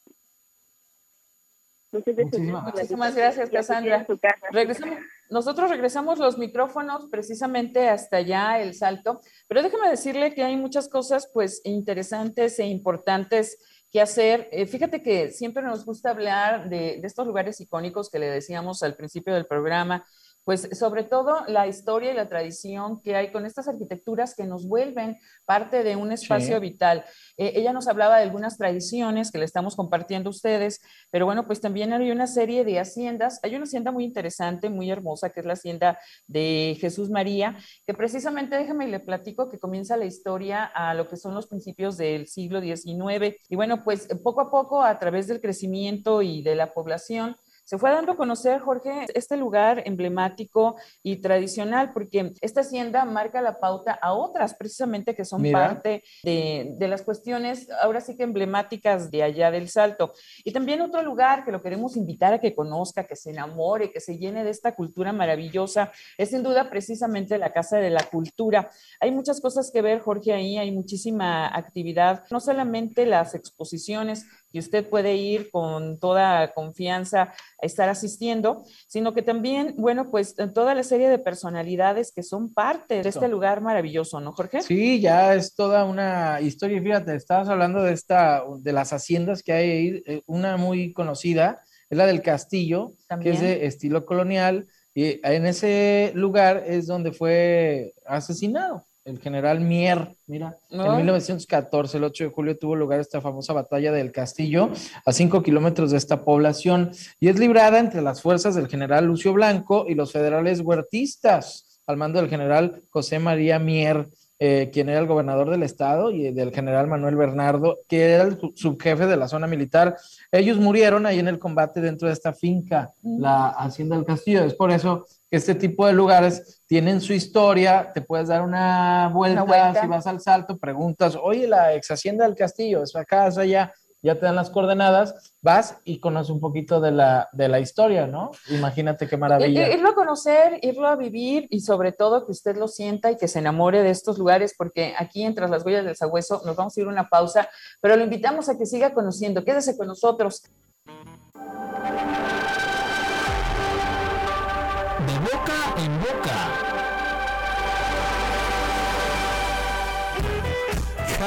Muchísimas, 1.91 3.15
gracias, 3.15 3.49
Cassandra. 3.49 4.05
Regresamos, 4.51 4.97
nosotros 5.29 5.69
regresamos 5.69 6.19
los 6.19 6.37
micrófonos 6.37 7.07
precisamente 7.09 7.89
hasta 7.89 8.17
allá, 8.17 8.59
el 8.59 8.73
salto, 8.73 9.21
pero 9.47 9.63
déjame 9.63 9.89
decirle 9.89 10.33
que 10.33 10.43
hay 10.43 10.57
muchas 10.57 10.89
cosas 10.89 11.29
pues 11.33 11.61
interesantes 11.63 12.59
e 12.59 12.65
importantes 12.65 13.57
que 13.91 14.01
hacer. 14.01 14.49
Eh, 14.51 14.65
fíjate 14.65 15.01
que 15.01 15.31
siempre 15.31 15.63
nos 15.63 15.85
gusta 15.85 16.09
hablar 16.09 16.69
de, 16.69 16.99
de 16.99 17.07
estos 17.07 17.25
lugares 17.25 17.61
icónicos 17.61 18.09
que 18.09 18.19
le 18.19 18.29
decíamos 18.29 18.83
al 18.83 18.95
principio 18.95 19.33
del 19.33 19.47
programa, 19.47 20.05
pues 20.45 20.69
sobre 20.71 21.03
todo 21.03 21.43
la 21.47 21.67
historia 21.67 22.11
y 22.11 22.15
la 22.15 22.29
tradición 22.29 23.01
que 23.01 23.15
hay 23.15 23.31
con 23.31 23.45
estas 23.45 23.67
arquitecturas 23.67 24.35
que 24.35 24.45
nos 24.45 24.67
vuelven 24.67 25.17
parte 25.43 25.83
de 25.83 25.95
un 25.95 26.11
espacio 26.11 26.59
vital. 26.59 27.03
Eh, 27.35 27.53
ella 27.55 27.73
nos 27.73 27.87
hablaba 27.87 28.17
de 28.17 28.23
algunas 28.23 28.57
tradiciones 28.57 29.31
que 29.31 29.39
le 29.39 29.45
estamos 29.45 29.75
compartiendo 29.75 30.29
a 30.29 30.31
ustedes, 30.31 30.81
pero 31.11 31.25
bueno, 31.25 31.47
pues 31.47 31.59
también 31.61 31.91
hay 31.91 32.11
una 32.11 32.27
serie 32.27 32.63
de 32.63 32.79
haciendas. 32.79 33.39
Hay 33.43 33.55
una 33.55 33.63
hacienda 33.63 33.91
muy 33.91 34.03
interesante, 34.03 34.69
muy 34.69 34.91
hermosa, 34.91 35.31
que 35.31 35.39
es 35.39 35.45
la 35.45 35.53
hacienda 35.53 35.97
de 36.27 36.77
Jesús 36.79 37.09
María, 37.09 37.57
que 37.85 37.93
precisamente, 37.95 38.55
déjame 38.55 38.85
y 38.85 38.91
le 38.91 38.99
platico 38.99 39.49
que 39.49 39.57
comienza 39.57 39.97
la 39.97 40.05
historia 40.05 40.63
a 40.65 40.93
lo 40.93 41.07
que 41.07 41.17
son 41.17 41.33
los 41.33 41.47
principios 41.47 41.97
del 41.97 42.27
siglo 42.27 42.61
XIX. 42.61 43.35
Y 43.49 43.55
bueno, 43.55 43.83
pues 43.83 44.07
poco 44.23 44.41
a 44.41 44.51
poco, 44.51 44.83
a 44.83 44.99
través 44.99 45.27
del 45.27 45.41
crecimiento 45.41 46.21
y 46.21 46.43
de 46.43 46.55
la 46.55 46.73
población, 46.73 47.35
se 47.65 47.79
fue 47.79 47.89
dando 47.89 48.11
a 48.11 48.15
conocer, 48.15 48.61
Jorge, 48.61 49.07
este 49.15 49.37
lugar 49.37 49.81
emblemático 49.85 50.75
y 51.01 51.17
tradicional, 51.17 51.91
porque 51.93 52.33
esta 52.41 52.61
hacienda 52.61 53.03
marca 53.05 53.41
la 53.41 53.59
pauta 53.59 53.91
a 53.99 54.13
otras 54.13 54.53
precisamente 54.53 55.15
que 55.15 55.25
son 55.25 55.43
parte 55.51 56.03
de, 56.23 56.75
de, 56.77 56.87
las 56.87 57.01
cuestiones, 57.01 57.67
ahora 57.81 58.01
sí 58.01 58.15
que 58.15 58.23
emblemáticas 58.23 59.09
de 59.09 59.23
allá 59.23 59.49
del 59.49 59.67
Salto. 59.67 60.13
Y 60.43 60.51
también 60.51 60.81
otro 60.81 61.01
lugar 61.01 61.43
que 61.43 61.51
lo 61.51 61.61
queremos 61.61 61.97
invitar 61.97 62.33
a 62.33 62.39
que 62.39 62.53
conozca, 62.53 63.07
que 63.07 63.15
se 63.15 63.31
enamore, 63.31 63.91
que 63.91 63.99
se 63.99 64.17
llene 64.17 64.43
de 64.43 64.51
esta 64.51 64.75
cultura 64.75 65.11
maravillosa, 65.11 65.91
es 66.19 66.29
sin 66.29 66.43
duda 66.43 66.69
precisamente 66.69 67.37
la 67.39 67.51
Casa 67.51 67.77
de 67.77 67.89
la 67.89 68.03
Cultura. 68.03 68.69
Hay 68.99 69.11
muchas 69.11 69.41
cosas 69.41 69.71
que 69.71 69.81
ver, 69.81 70.01
Jorge, 70.01 70.33
ahí 70.33 70.59
hay 70.59 70.71
muchísima 70.71 71.47
actividad, 71.47 72.23
no 72.29 72.39
solamente 72.39 73.07
las 73.07 73.33
exposiciones, 73.33 74.27
que 74.55 74.59
usted 74.59 74.87
puede 74.87 75.17
ir 75.17 75.51
con 75.51 75.99
toda 75.99 76.53
confianza 76.53 77.33
a 77.61 77.65
estar 77.65 77.89
asistiendo, 77.89 78.63
sino 78.87 79.13
que 79.13 79.21
también, 79.21 79.75
bueno, 79.77 80.09
pues 80.09 80.33
toda 80.53 80.73
la 80.73 80.83
serie 80.83 81.09
de 81.09 81.19
personalidades 81.19 82.13
que 82.15 82.23
son 82.23 82.53
parte 82.53 83.03
de 83.03 83.09
este 83.09 83.27
lugar 83.27 83.59
maravilloso, 83.59 84.21
¿no, 84.21 84.31
Jorge? 84.31 84.61
Sí, 84.61 85.01
ya 85.01 85.35
es 85.35 85.55
toda 85.55 85.83
una 85.83 86.39
historia. 86.39 86.81
Fíjate, 86.81 87.15
estabas 87.15 87.49
hablando 87.49 87.83
de 87.83 87.91
esta, 87.91 88.45
de 88.59 88.71
las 88.71 88.93
haciendas 88.93 89.43
que 89.43 89.51
hay 89.51 89.69
ahí, 89.69 90.03
eh, 90.05 90.21
una 90.25 90.55
muy 90.55 90.93
conocida, 90.93 91.61
es 91.89 91.97
la 91.97 92.05
del 92.05 92.21
Castillo, 92.21 92.93
que 93.21 93.31
es 93.31 93.41
de 93.41 93.65
estilo 93.65 94.05
colonial, 94.05 94.67
y 94.93 95.19
en 95.21 95.45
ese 95.47 96.13
lugar 96.15 96.63
es 96.65 96.87
donde 96.87 97.11
fue 97.11 97.93
asesinado 98.05 98.87
el 99.05 99.19
general 99.19 99.61
Mier, 99.61 100.15
mira, 100.25 100.57
en 100.71 100.95
1914, 100.97 101.97
el 101.97 102.03
8 102.05 102.23
de 102.23 102.29
julio, 102.31 102.57
tuvo 102.57 102.75
lugar 102.75 102.99
esta 102.99 103.21
famosa 103.21 103.53
batalla 103.53 103.91
del 103.91 104.11
Castillo 104.11 104.71
a 105.05 105.13
5 105.13 105.43
kilómetros 105.43 105.91
de 105.91 105.97
esta 105.97 106.25
población 106.25 106.91
y 107.19 107.29
es 107.29 107.37
librada 107.37 107.77
entre 107.77 108.01
las 108.01 108.23
fuerzas 108.23 108.55
del 108.55 108.67
general 108.67 109.05
Lucio 109.05 109.31
Blanco 109.31 109.85
y 109.87 109.93
los 109.93 110.11
federales 110.11 110.61
huertistas 110.61 111.81
al 111.85 111.97
mando 111.97 112.19
del 112.19 112.31
general 112.31 112.81
José 112.89 113.19
María 113.19 113.59
Mier. 113.59 114.07
Eh, 114.37 114.69
quien 114.73 114.89
era 114.89 114.99
el 114.99 115.07
gobernador 115.07 115.49
del 115.49 115.63
estado, 115.63 116.11
y 116.11 116.33
del 116.33 116.51
general 116.51 116.87
Manuel 116.87 117.15
Bernardo, 117.15 117.79
que 117.87 118.03
era 118.03 118.23
el 118.23 118.37
subjefe 118.53 119.05
de 119.05 119.15
la 119.15 119.29
zona 119.29 119.47
militar. 119.47 119.95
Ellos 120.29 120.57
murieron 120.57 121.05
ahí 121.05 121.19
en 121.19 121.29
el 121.29 121.39
combate 121.39 121.79
dentro 121.79 122.09
de 122.09 122.13
esta 122.13 122.33
finca, 122.33 122.91
la 123.01 123.51
Hacienda 123.51 123.95
del 123.95 124.03
Castillo. 124.03 124.43
Es 124.43 124.53
por 124.53 124.71
eso 124.71 125.05
que 125.35 125.39
este 125.39 125.55
tipo 125.55 125.85
de 125.85 125.91
lugares 125.91 126.63
tienen 126.65 127.01
su 127.01 127.11
historia, 127.11 127.91
te 127.93 127.99
puedes 128.01 128.29
dar 128.29 128.41
una 128.41 129.11
vuelta, 129.13 129.81
si 129.81 129.85
vas 129.85 130.07
al 130.07 130.21
salto, 130.21 130.57
preguntas, 130.57 131.17
oye, 131.21 131.45
la 131.45 131.73
ex 131.73 131.91
Hacienda 131.91 132.23
del 132.23 132.35
Castillo, 132.35 132.83
es 132.83 132.95
acá, 132.95 133.27
es 133.27 133.37
allá 133.37 133.73
ya 134.01 134.15
te 134.15 134.25
dan 134.27 134.35
las 134.35 134.49
coordenadas, 134.49 135.33
vas 135.41 135.79
y 135.83 135.99
conoces 135.99 136.29
un 136.29 136.39
poquito 136.39 136.79
de 136.79 136.91
la, 136.91 137.27
de 137.33 137.49
la 137.49 137.59
historia, 137.59 138.07
¿no? 138.07 138.31
Imagínate 138.49 139.07
qué 139.07 139.17
maravilla. 139.17 139.67
Irlo 139.67 139.89
a 139.89 139.95
conocer, 139.95 140.59
irlo 140.61 140.87
a 140.87 140.95
vivir 140.95 141.47
y 141.49 141.59
sobre 141.61 141.91
todo 141.91 142.25
que 142.25 142.31
usted 142.31 142.55
lo 142.55 142.69
sienta 142.69 143.11
y 143.11 143.17
que 143.17 143.27
se 143.27 143.39
enamore 143.39 143.81
de 143.81 143.89
estos 143.89 144.17
lugares, 144.17 144.53
porque 144.55 144.93
aquí 144.97 145.23
en 145.23 145.33
Tras 145.33 145.49
las 145.49 145.65
Huellas 145.65 145.83
del 145.85 145.97
Sagüeso 145.97 146.43
nos 146.45 146.55
vamos 146.55 146.77
a 146.77 146.79
ir 146.79 146.87
una 146.87 147.09
pausa, 147.09 147.49
pero 147.81 147.97
lo 147.97 148.03
invitamos 148.03 148.47
a 148.47 148.57
que 148.57 148.65
siga 148.65 148.93
conociendo. 148.93 149.43
Quédese 149.43 149.75
con 149.75 149.87
nosotros. 149.87 150.43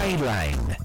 Highline. 0.09 0.79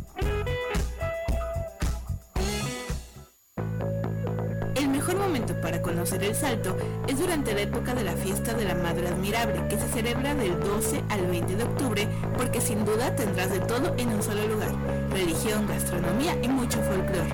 momento 5.18 5.54
para 5.62 5.82
conocer 5.82 6.24
el 6.24 6.36
salto 6.36 6.76
es 7.08 7.18
durante 7.18 7.54
la 7.54 7.62
época 7.62 7.94
de 7.94 8.04
la 8.04 8.14
fiesta 8.18 8.54
de 8.54 8.66
la 8.66 8.76
Madre 8.76 9.08
Admirable, 9.08 9.66
que 9.70 9.78
se 9.78 9.88
celebra 9.88 10.36
del 10.36 10.60
12 10.60 11.04
al 11.10 11.26
20 11.28 11.56
de 11.56 11.64
octubre, 11.64 12.08
porque 12.36 12.60
sin 12.60 12.84
duda 12.84 13.16
tendrás 13.16 13.50
de 13.52 13.60
todo 13.62 13.96
en 13.98 14.10
un 14.10 14.22
solo 14.22 14.46
lugar, 14.46 14.72
religión, 15.12 15.68
gastronomía 15.68 16.38
y 16.42 16.50
mucho 16.50 16.82
folclore. 16.82 17.30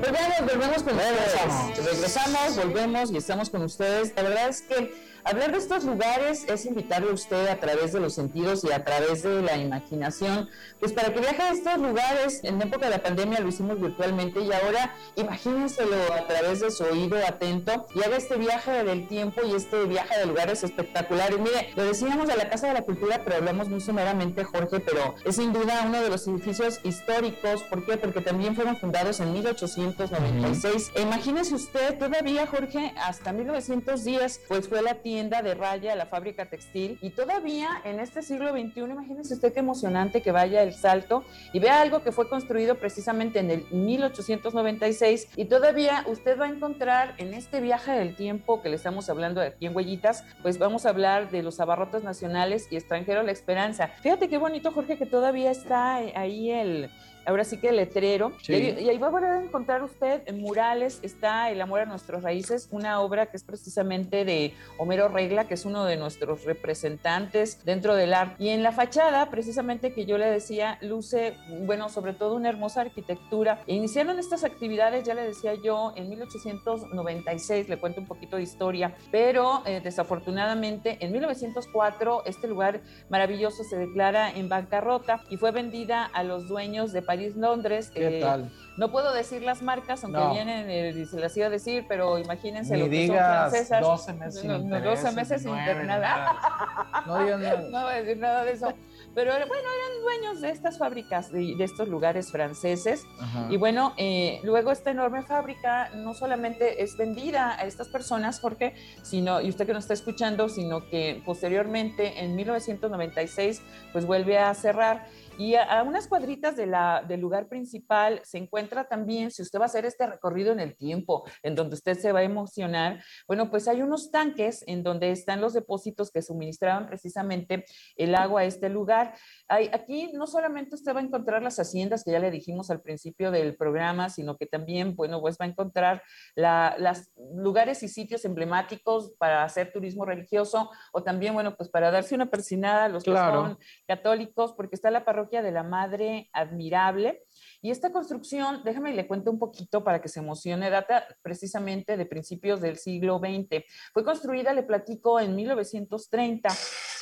Volvemos, 0.00 0.52
volvemos 0.52 0.82
con 0.84 0.96
ustedes. 0.96 1.92
Regresamos, 1.92 2.56
volvemos 2.56 3.10
y 3.10 3.16
estamos 3.16 3.50
con 3.50 3.62
ustedes. 3.62 4.12
La 4.14 4.22
verdad 4.22 4.48
es 4.48 4.62
que 4.62 5.07
Hablar 5.28 5.52
de 5.52 5.58
estos 5.58 5.84
lugares 5.84 6.46
es 6.48 6.64
invitarle 6.64 7.10
a 7.10 7.12
usted 7.12 7.48
a 7.48 7.60
través 7.60 7.92
de 7.92 8.00
los 8.00 8.14
sentidos 8.14 8.64
y 8.64 8.72
a 8.72 8.82
través 8.82 9.22
de 9.22 9.42
la 9.42 9.58
imaginación, 9.58 10.48
pues 10.80 10.94
para 10.94 11.12
que 11.12 11.20
viaje 11.20 11.42
a 11.42 11.52
estos 11.52 11.76
lugares. 11.76 12.40
En 12.44 12.62
época 12.62 12.86
de 12.86 12.92
la 12.92 13.02
pandemia 13.02 13.38
lo 13.40 13.48
hicimos 13.48 13.78
virtualmente 13.78 14.40
y 14.40 14.50
ahora 14.50 14.94
imagínenselo 15.16 15.96
a 16.14 16.26
través 16.26 16.60
de 16.60 16.70
su 16.70 16.82
oído 16.84 17.18
atento 17.18 17.86
y 17.94 18.02
haga 18.04 18.16
este 18.16 18.36
viaje 18.36 18.84
del 18.84 19.06
tiempo 19.06 19.42
y 19.44 19.54
este 19.54 19.84
viaje 19.84 20.18
de 20.18 20.24
lugares 20.24 20.64
espectaculares. 20.64 21.38
Mire, 21.38 21.74
lo 21.76 21.84
decíamos 21.84 22.26
de 22.26 22.34
la 22.34 22.48
Casa 22.48 22.68
de 22.68 22.72
la 22.72 22.82
Cultura, 22.86 23.20
pero 23.22 23.36
hablamos 23.36 23.68
muy 23.68 23.82
sumeramente, 23.82 24.44
Jorge, 24.44 24.80
pero 24.80 25.14
es 25.26 25.36
sin 25.36 25.52
duda 25.52 25.84
uno 25.84 26.00
de 26.00 26.08
los 26.08 26.26
edificios 26.26 26.80
históricos. 26.84 27.64
¿Por 27.64 27.84
qué? 27.84 27.98
Porque 27.98 28.22
también 28.22 28.54
fueron 28.54 28.78
fundados 28.78 29.20
en 29.20 29.34
1896. 29.34 30.92
Imagínese 31.02 31.54
usted, 31.54 31.98
todavía, 31.98 32.46
Jorge, 32.46 32.94
hasta 32.96 33.34
1910, 33.34 34.40
pues 34.48 34.66
fue 34.70 34.80
la 34.80 34.94
tienda 34.94 35.17
de 35.18 35.54
raya, 35.54 35.96
la 35.96 36.06
fábrica 36.06 36.46
textil, 36.46 36.96
y 37.02 37.10
todavía 37.10 37.82
en 37.84 37.98
este 37.98 38.22
siglo 38.22 38.52
XXI, 38.52 38.80
imagínese 38.82 39.34
usted 39.34 39.52
qué 39.52 39.58
emocionante 39.58 40.22
que 40.22 40.30
vaya 40.30 40.62
el 40.62 40.72
salto 40.72 41.24
y 41.52 41.58
vea 41.58 41.80
algo 41.80 42.04
que 42.04 42.12
fue 42.12 42.28
construido 42.28 42.76
precisamente 42.76 43.40
en 43.40 43.50
el 43.50 43.66
1896 43.72 45.30
y 45.34 45.46
todavía 45.46 46.04
usted 46.06 46.38
va 46.38 46.46
a 46.46 46.48
encontrar 46.48 47.14
en 47.18 47.34
este 47.34 47.60
viaje 47.60 47.92
del 47.92 48.14
tiempo 48.14 48.62
que 48.62 48.68
le 48.68 48.76
estamos 48.76 49.10
hablando 49.10 49.40
aquí 49.40 49.66
en 49.66 49.74
Huellitas, 49.74 50.24
pues 50.40 50.58
vamos 50.58 50.86
a 50.86 50.90
hablar 50.90 51.30
de 51.30 51.42
los 51.42 51.58
abarrotes 51.58 52.04
nacionales 52.04 52.68
y 52.70 52.76
extranjeros 52.76 53.24
La 53.24 53.32
Esperanza. 53.32 53.88
Fíjate 54.02 54.28
qué 54.28 54.38
bonito, 54.38 54.70
Jorge, 54.70 54.96
que 54.96 55.06
todavía 55.06 55.50
está 55.50 55.96
ahí 55.96 56.52
el 56.52 56.90
ahora 57.28 57.44
sí 57.44 57.58
que 57.58 57.72
letrero. 57.72 58.32
Y, 58.46 58.52
ahí 58.52 58.98
va 58.98 59.08
a 59.08 59.10
poder 59.10 59.44
encontrar 59.44 59.82
usted 59.82 60.22
en 60.26 60.40
murales, 60.40 61.00
está 61.02 61.50
El 61.50 61.60
amor 61.60 61.80
a 61.80 61.84
nuestras 61.84 62.22
raíces, 62.22 62.68
una 62.70 63.00
obra 63.00 63.26
que 63.26 63.36
es 63.36 63.44
precisamente 63.44 64.24
de 64.24 64.54
Homero 64.78 65.08
Regla, 65.08 65.46
que 65.46 65.54
es 65.54 65.64
uno 65.64 65.84
de 65.84 65.96
nuestros 65.96 66.44
representantes 66.44 67.64
dentro 67.64 67.94
del 67.94 68.14
arte. 68.14 68.42
Y 68.42 68.48
en 68.48 68.62
la 68.62 68.72
fachada, 68.72 69.30
precisamente 69.30 69.92
que 69.92 70.06
yo 70.06 70.18
le 70.18 70.26
decía, 70.26 70.78
luce, 70.80 71.34
bueno, 71.66 71.88
sobre 71.88 72.12
todo 72.12 72.34
una 72.34 72.48
hermosa 72.48 72.80
arquitectura. 72.80 73.60
E 73.66 73.74
iniciaron 73.74 74.18
estas 74.18 74.44
actividades, 74.44 75.04
ya 75.04 75.14
le 75.14 75.22
decía 75.22 75.54
yo, 75.54 75.92
en 75.96 76.08
1896, 76.08 77.68
le 77.68 77.78
cuento 77.78 78.00
un 78.00 78.06
poquito 78.06 78.36
de 78.36 78.42
historia, 78.42 78.94
pero 79.10 79.62
eh, 79.66 79.80
desafortunadamente 79.82 80.98
en 81.00 81.12
1904 81.12 82.22
este 82.24 82.48
lugar 82.48 82.80
maravilloso 83.08 83.64
se 83.64 83.76
declara 83.76 84.30
en 84.30 84.48
bancarrota 84.48 85.22
y 85.30 85.36
fue 85.36 85.50
vendida 85.50 86.04
a 86.04 86.22
los 86.22 86.48
dueños 86.48 86.92
de 86.92 87.02
París 87.18 87.36
Londres. 87.36 87.90
¿Qué 87.92 88.18
eh, 88.18 88.20
tal? 88.20 88.50
No 88.76 88.92
puedo 88.92 89.12
decir 89.12 89.42
las 89.42 89.60
marcas, 89.60 90.04
aunque 90.04 90.20
vienen, 90.30 90.70
eh, 90.70 91.04
se 91.04 91.18
las 91.18 91.36
iba 91.36 91.46
a 91.46 91.50
decir, 91.50 91.84
pero 91.88 92.16
imagínense 92.16 92.76
lo 92.76 92.88
que 92.88 93.08
son 93.08 93.16
francesas. 93.16 93.80
12 93.80 94.12
meses 94.12 94.44
no, 94.44 94.58
sin 94.60 94.70
12 94.70 95.12
meses 95.12 95.42
sin 95.42 95.50
nada. 95.50 97.02
No 97.06 97.18
digan 97.18 97.42
nada. 97.42 97.58
No 97.72 97.82
voy 97.82 97.92
a 97.92 98.02
decir 98.02 98.18
nada 98.18 98.44
de 98.44 98.52
eso. 98.52 98.72
Pero 99.14 99.32
bueno, 99.32 99.48
eran 99.48 100.02
dueños 100.02 100.40
de 100.40 100.50
estas 100.50 100.78
fábricas, 100.78 101.32
de, 101.32 101.56
de 101.56 101.64
estos 101.64 101.88
lugares 101.88 102.30
franceses. 102.30 103.04
Y 103.50 103.56
bueno, 103.56 103.94
eh, 103.96 104.38
luego 104.44 104.70
esta 104.70 104.92
enorme 104.92 105.22
fábrica 105.22 105.90
no 105.96 106.14
solamente 106.14 106.84
es 106.84 106.96
vendida 106.96 107.56
a 107.58 107.64
estas 107.64 107.88
personas, 107.88 108.38
Jorge, 108.38 108.74
sino, 109.02 109.40
y 109.40 109.48
usted 109.48 109.66
que 109.66 109.72
nos 109.72 109.84
está 109.84 109.94
escuchando, 109.94 110.48
sino 110.48 110.88
que 110.88 111.20
posteriormente, 111.24 112.22
en 112.22 112.36
1996, 112.36 113.60
pues 113.92 114.06
vuelve 114.06 114.38
a 114.38 114.54
cerrar. 114.54 115.06
Y 115.38 115.54
a, 115.54 115.84
unas 115.84 116.08
cuadritas 116.08 116.56
de 116.56 116.66
la, 116.66 117.04
del 117.06 117.20
lugar 117.20 117.46
principal 117.46 118.20
se 118.24 118.38
encuentra 118.38 118.88
también, 118.88 119.30
si 119.30 119.40
usted 119.40 119.60
va 119.60 119.62
a 119.62 119.66
hacer 119.66 119.84
este 119.84 120.04
recorrido 120.04 120.52
en 120.52 120.58
el 120.58 120.76
tiempo, 120.76 121.24
en 121.44 121.54
donde 121.54 121.76
usted 121.76 121.96
se 121.96 122.10
va 122.10 122.20
a 122.20 122.24
emocionar, 122.24 123.04
bueno, 123.28 123.48
pues 123.48 123.68
hay 123.68 123.80
unos 123.80 124.10
tanques 124.10 124.64
en 124.66 124.82
donde 124.82 125.12
están 125.12 125.40
los 125.40 125.52
depósitos 125.52 126.10
que 126.10 126.22
suministraban 126.22 126.88
precisamente 126.88 127.64
el 127.94 128.16
agua 128.16 128.40
a 128.40 128.44
este 128.46 128.68
lugar. 128.68 129.14
Hay, 129.46 129.70
aquí 129.72 130.10
no 130.12 130.26
solamente 130.26 130.74
usted 130.74 130.92
va 130.92 130.98
a 130.98 131.04
encontrar 131.04 131.40
las 131.40 131.60
haciendas 131.60 132.02
que 132.02 132.10
ya 132.10 132.18
le 132.18 132.32
dijimos 132.32 132.68
al 132.72 132.80
principio 132.80 133.30
del 133.30 133.54
programa, 133.54 134.10
sino 134.10 134.36
que 134.36 134.46
también, 134.46 134.96
bueno, 134.96 135.20
pues 135.20 135.38
va 135.40 135.44
a 135.44 135.48
encontrar 135.48 136.02
los 136.34 137.10
lugares 137.36 137.84
y 137.84 137.88
sitios 137.88 138.24
emblemáticos 138.24 139.12
para 139.18 139.44
hacer 139.44 139.70
turismo 139.72 140.04
religioso 140.04 140.68
o 140.92 141.04
también, 141.04 141.32
bueno, 141.32 141.56
pues 141.56 141.68
para 141.68 141.92
darse 141.92 142.16
una 142.16 142.26
persinada 142.26 142.86
a 142.86 142.88
los 142.88 143.04
que 143.04 143.12
son 143.12 143.56
católicos, 143.86 144.52
porque 144.54 144.74
está 144.74 144.90
la 144.90 145.04
parroquia 145.04 145.27
de 145.30 145.52
la 145.52 145.62
Madre 145.62 146.30
Admirable. 146.32 147.24
Y 147.60 147.70
esta 147.70 147.92
construcción, 147.92 148.62
déjame 148.64 148.94
le 148.94 149.06
cuento 149.06 149.30
un 149.30 149.38
poquito 149.38 149.84
para 149.84 150.00
que 150.00 150.08
se 150.08 150.20
emocione, 150.20 150.70
data 150.70 151.06
precisamente 151.22 151.96
de 151.96 152.06
principios 152.06 152.60
del 152.60 152.78
siglo 152.78 153.18
XX. 153.18 153.64
Fue 153.92 154.04
construida, 154.04 154.52
le 154.52 154.62
platico, 154.62 155.20
en 155.20 155.36
1930 155.36 156.48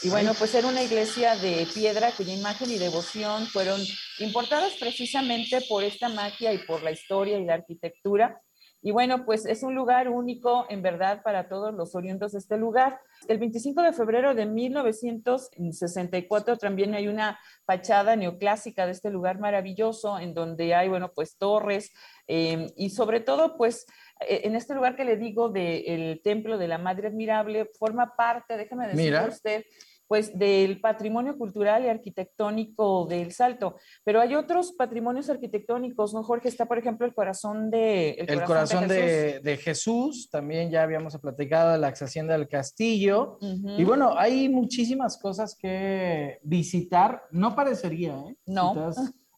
Y 0.03 0.11
bueno, 0.11 0.33
pues 0.39 0.55
era 0.55 0.67
una 0.67 0.83
iglesia 0.83 1.37
de 1.37 1.67
piedra 1.73 2.11
cuya 2.17 2.35
imagen 2.35 2.71
y 2.71 2.79
devoción 2.79 3.47
fueron 3.47 3.81
importadas 4.19 4.75
precisamente 4.79 5.61
por 5.69 5.85
esta 5.85 6.09
magia 6.09 6.53
y 6.53 6.59
por 6.59 6.83
la 6.83 6.91
historia 6.91 7.39
y 7.39 7.45
la 7.45 7.55
arquitectura. 7.55 8.43
Y 8.83 8.93
bueno, 8.93 9.25
pues 9.25 9.47
es 9.47 9.63
un 9.63 9.75
lugar 9.75 10.09
único 10.09 10.67
en 10.69 10.83
verdad 10.83 11.23
para 11.23 11.49
todos 11.49 11.75
los 11.75 11.95
oriundos 11.95 12.33
de 12.33 12.39
este 12.39 12.57
lugar. 12.57 13.01
El 13.27 13.39
25 13.39 13.83
de 13.83 13.93
febrero 13.93 14.35
de 14.35 14.47
1964 14.47 16.57
también 16.59 16.95
hay 16.95 17.09
una 17.09 17.39
fachada 17.65 18.17
neoclásica 18.17 18.87
de 18.87 18.93
este 18.93 19.11
lugar 19.11 19.41
maravilloso 19.41 20.19
en 20.19 20.35
donde 20.35 20.75
hay, 20.75 20.89
bueno, 20.89 21.13
pues 21.15 21.37
torres 21.37 21.93
eh, 22.29 22.73
y 22.77 22.91
sobre 22.91 23.21
todo, 23.21 23.57
pues 23.57 23.87
e, 24.21 24.47
en 24.47 24.57
este 24.57 24.75
lugar 24.75 24.97
que 24.97 25.05
le 25.05 25.17
digo 25.17 25.49
del 25.49 26.21
Templo 26.23 26.59
de 26.59 26.69
la 26.69 26.79
Madre 26.79 27.09
Admirable, 27.09 27.71
forma 27.79 28.15
parte, 28.17 28.57
déjame 28.57 28.89
decirle 28.89 29.29
usted, 29.29 29.65
pues 30.07 30.37
del 30.39 30.81
patrimonio 30.81 31.37
cultural 31.37 31.85
y 31.85 31.89
arquitectónico 31.89 33.07
del 33.07 33.33
Salto. 33.33 33.77
Pero 34.05 34.21
hay 34.21 34.35
otros 34.35 34.73
patrimonios 34.73 35.29
arquitectónicos, 35.31 36.15
¿no, 36.15 36.23
Jorge? 36.23 36.49
Está, 36.49 36.67
por 36.67 36.79
ejemplo, 36.79 37.07
el 37.07 37.15
corazón 37.15 37.71
de... 37.71 38.11
El, 38.11 38.45
corazón, 38.45 38.89
de, 38.89 39.59
Jesús. 39.63 40.29
también 40.31 40.71
ya 40.71 40.83
habíamos 40.83 41.17
platicado 41.19 41.73
de 41.73 41.79
la 41.79 41.89
ex 41.89 42.03
hacienda 42.03 42.37
del 42.37 42.49
Castillo. 42.49 43.39
Y 43.41 43.85
bueno, 43.85 44.15
hay 44.17 44.49
muchísimas 44.49 45.19
cosas 45.19 45.57
que 45.57 46.39
visitar. 46.43 47.23
No 47.31 47.55
parecería, 47.55 48.19
¿eh? 48.29 48.37
No. 48.47 48.93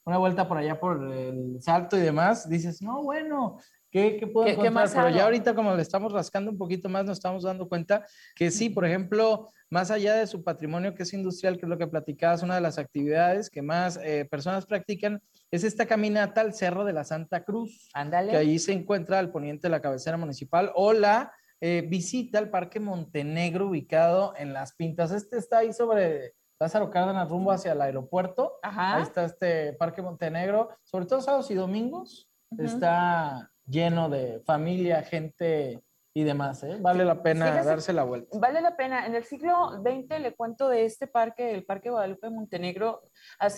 una 0.04 0.18
vuelta 0.18 0.48
por 0.48 0.58
allá 0.58 0.78
por 0.80 1.12
el 1.12 1.62
Salto 1.62 1.96
y 1.96 2.00
demás, 2.00 2.48
dices, 2.48 2.80
no, 2.80 3.02
bueno, 3.02 3.58
¿Qué, 3.90 4.16
qué 4.18 4.26
puedo 4.26 4.46
encontrar? 4.46 4.88
Pero 4.92 5.10
ya 5.10 5.24
ahorita 5.24 5.54
como 5.54 5.74
le 5.74 5.82
estamos 5.82 6.12
rascando 6.12 6.50
un 6.50 6.58
poquito 6.58 6.88
más, 6.88 7.04
nos 7.04 7.18
estamos 7.18 7.42
dando 7.42 7.68
cuenta 7.68 8.04
que 8.34 8.50
sí, 8.50 8.68
por 8.68 8.84
ejemplo, 8.84 9.48
más 9.70 9.90
allá 9.90 10.14
de 10.14 10.26
su 10.26 10.42
patrimonio 10.42 10.94
que 10.94 11.02
es 11.02 11.12
industrial, 11.12 11.56
que 11.56 11.66
es 11.66 11.68
lo 11.68 11.78
que 11.78 11.86
platicabas, 11.86 12.42
una 12.42 12.54
de 12.54 12.60
las 12.60 12.78
actividades 12.78 13.50
que 13.50 13.62
más 13.62 13.98
eh, 14.02 14.26
personas 14.30 14.66
practican 14.66 15.22
es 15.50 15.64
esta 15.64 15.86
caminata 15.86 16.40
al 16.40 16.54
Cerro 16.54 16.84
de 16.84 16.92
la 16.92 17.04
Santa 17.04 17.44
Cruz. 17.44 17.88
Ándale. 17.94 18.32
Que 18.32 18.36
ahí 18.36 18.58
se 18.58 18.72
encuentra 18.72 19.18
al 19.18 19.30
poniente 19.30 19.68
de 19.68 19.70
la 19.70 19.80
cabecera 19.80 20.16
municipal 20.16 20.70
o 20.74 20.92
la 20.92 21.32
eh, 21.60 21.84
visita 21.88 22.38
al 22.38 22.50
Parque 22.50 22.80
Montenegro 22.80 23.68
ubicado 23.68 24.34
en 24.36 24.52
Las 24.52 24.74
Pintas. 24.74 25.12
Este 25.12 25.38
está 25.38 25.58
ahí 25.58 25.72
sobre 25.72 26.34
Lázaro 26.60 26.90
Cárdenas 26.90 27.28
rumbo 27.28 27.52
hacia 27.52 27.72
el 27.72 27.80
aeropuerto. 27.80 28.58
Ajá. 28.62 28.96
Ahí 28.96 29.02
está 29.02 29.24
este 29.24 29.72
Parque 29.74 30.02
Montenegro, 30.02 30.70
sobre 30.84 31.06
todo 31.06 31.20
sábados 31.20 31.50
y 31.50 31.54
domingos. 31.54 32.30
Está 32.58 33.50
lleno 33.68 34.08
de 34.08 34.40
familia, 34.40 35.02
gente 35.02 35.82
y 36.14 36.24
demás, 36.24 36.64
¿eh? 36.64 36.78
Vale 36.80 37.04
la 37.04 37.22
pena 37.22 37.62
darse 37.62 37.92
la 37.92 38.02
vuelta. 38.02 38.36
Vale 38.38 38.60
la 38.60 38.76
pena. 38.76 39.06
En 39.06 39.14
el 39.14 39.24
siglo 39.24 39.80
XX 39.82 40.20
le 40.20 40.34
cuento 40.34 40.68
de 40.68 40.84
este 40.84 41.06
parque, 41.06 41.52
el 41.52 41.64
Parque 41.64 41.90
Guadalupe 41.90 42.30
Montenegro, 42.30 43.02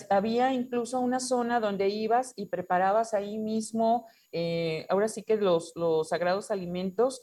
había 0.09 0.53
incluso 0.53 0.99
una 0.99 1.19
zona 1.19 1.59
donde 1.59 1.89
ibas 1.89 2.33
y 2.35 2.47
preparabas 2.47 3.13
ahí 3.13 3.37
mismo 3.37 4.07
eh, 4.33 4.85
ahora 4.89 5.09
sí 5.09 5.23
que 5.23 5.35
los, 5.35 5.73
los 5.75 6.09
sagrados 6.09 6.51
alimentos, 6.51 7.21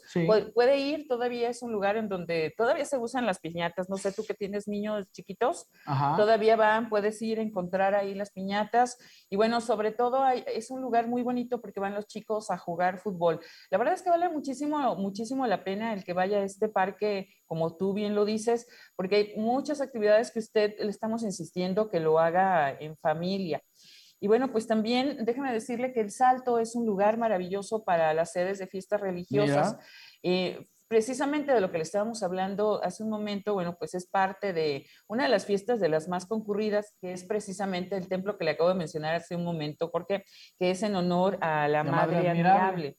puede, 0.53 0.77
ir, 0.77 1.07
todavía 1.07 1.49
es 1.49 1.63
un 1.63 1.71
lugar 1.71 1.97
en 1.97 2.07
donde 2.07 2.53
todavía 2.55 2.85
se 2.85 2.97
usan 2.97 3.25
las 3.25 3.39
piñatas, 3.39 3.89
no 3.89 3.97
sé, 3.97 4.11
tú 4.11 4.23
que 4.25 4.35
tienes 4.35 4.67
niños 4.67 5.11
chiquitos, 5.11 5.67
todavía 6.15 6.55
van, 6.55 6.89
puedes 6.89 7.19
ir 7.21 7.39
a 7.39 7.41
encontrar 7.41 7.95
ahí 7.95 8.13
las 8.13 8.31
piñatas. 8.31 8.97
Y 9.29 9.37
bueno, 9.37 9.59
sobre 9.61 9.91
todo 9.91 10.27
es 10.27 10.69
un 10.69 10.81
lugar 10.81 11.07
muy 11.07 11.23
bonito 11.23 11.59
porque 11.61 11.79
van 11.79 11.95
los 11.95 12.05
chicos 12.05 12.51
a 12.51 12.57
jugar 12.57 12.99
fútbol. 12.99 13.39
La 13.71 13.77
verdad 13.79 13.95
es 13.95 14.03
que 14.03 14.11
vale 14.11 14.29
muchísimo, 14.29 14.95
muchísimo 14.95 15.47
la 15.47 15.63
pena 15.63 15.93
el 15.93 16.03
que 16.03 16.13
vaya 16.13 16.39
a 16.39 16.43
este 16.43 16.69
parque, 16.69 17.29
como 17.49 17.75
tú 17.75 17.93
bien 17.93 18.13
lo 18.13 18.25
dices, 18.25 18.67
porque 18.95 19.15
hay 19.15 19.33
muchas 19.35 19.81
actividades 19.81 20.29
que 20.31 20.37
usted 20.37 20.75
le 20.79 20.89
estamos 20.89 21.23
insistiendo 21.23 21.89
que 21.89 21.99
lo 21.99 22.19
haga 22.19 22.77
en 22.79 22.95
familia. 22.95 23.61
Y 24.21 24.27
bueno, 24.27 24.51
pues 24.51 24.67
también 24.67 25.25
déjeme 25.25 25.51
decirle 25.51 25.91
que 25.91 26.01
el 26.01 26.11
Salto 26.11 26.59
es 26.59 26.75
un 26.75 26.85
lugar 26.85 27.17
maravilloso 27.17 27.83
para 27.83 28.13
las 28.13 28.33
sedes 28.33 28.59
de 28.59 28.67
fiestas 28.67 29.01
religiosas. 29.01 29.77
Eh, 30.21 30.67
precisamente 30.89 31.53
de 31.53 31.61
lo 31.61 31.71
que 31.71 31.77
le 31.77 31.83
estábamos 31.83 32.23
hablando 32.23 32.83
hace 32.83 33.03
un 33.03 33.11
momento, 33.11 33.53
bueno, 33.53 33.77
pues 33.77 33.93
es 33.93 34.07
parte 34.07 34.53
de 34.53 34.87
una 35.07 35.23
de 35.23 35.29
las 35.29 35.45
fiestas 35.45 35.79
de 35.79 35.87
las 35.87 36.07
más 36.07 36.25
concurridas, 36.25 36.95
que 36.99 37.13
es 37.13 37.23
precisamente 37.23 37.95
el 37.95 38.09
templo 38.09 38.37
que 38.37 38.43
le 38.43 38.51
acabo 38.51 38.69
de 38.69 38.75
mencionar 38.75 39.13
hace 39.13 39.35
un 39.35 39.45
momento, 39.45 39.91
porque 39.91 40.25
que 40.57 40.71
es 40.71 40.81
en 40.81 40.95
honor 40.95 41.37
a 41.41 41.67
la, 41.67 41.83
Madre, 41.83 42.27
Admirable. 42.27 42.95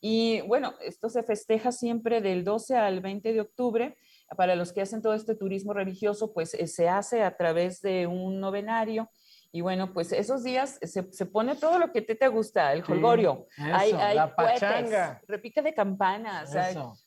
Y 0.00 0.40
bueno, 0.42 0.74
esto 0.80 1.08
se 1.08 1.22
festeja 1.22 1.70
siempre 1.70 2.20
del 2.20 2.42
12 2.42 2.76
al 2.76 3.00
20 3.00 3.32
de 3.32 3.40
octubre. 3.40 3.96
Para 4.36 4.56
los 4.56 4.72
que 4.72 4.82
hacen 4.82 5.00
todo 5.00 5.14
este 5.14 5.36
turismo 5.36 5.72
religioso, 5.72 6.34
pues 6.34 6.52
eh, 6.54 6.66
se 6.66 6.88
hace 6.88 7.22
a 7.22 7.36
través 7.36 7.80
de 7.80 8.06
un 8.08 8.40
novenario 8.40 9.08
y 9.50 9.62
bueno, 9.62 9.94
pues 9.94 10.12
esos 10.12 10.44
días 10.44 10.78
se, 10.82 11.10
se 11.10 11.26
pone 11.26 11.56
todo 11.56 11.78
lo 11.78 11.90
que 11.90 12.02
te, 12.02 12.14
te 12.14 12.28
gusta, 12.28 12.72
el 12.74 12.82
jolgorio, 12.82 13.46
hay, 13.56 13.92
hay 13.92 14.16
la 14.16 14.34
pachanga. 14.34 15.22
repique 15.26 15.62
de 15.62 15.72
campanas, 15.72 16.54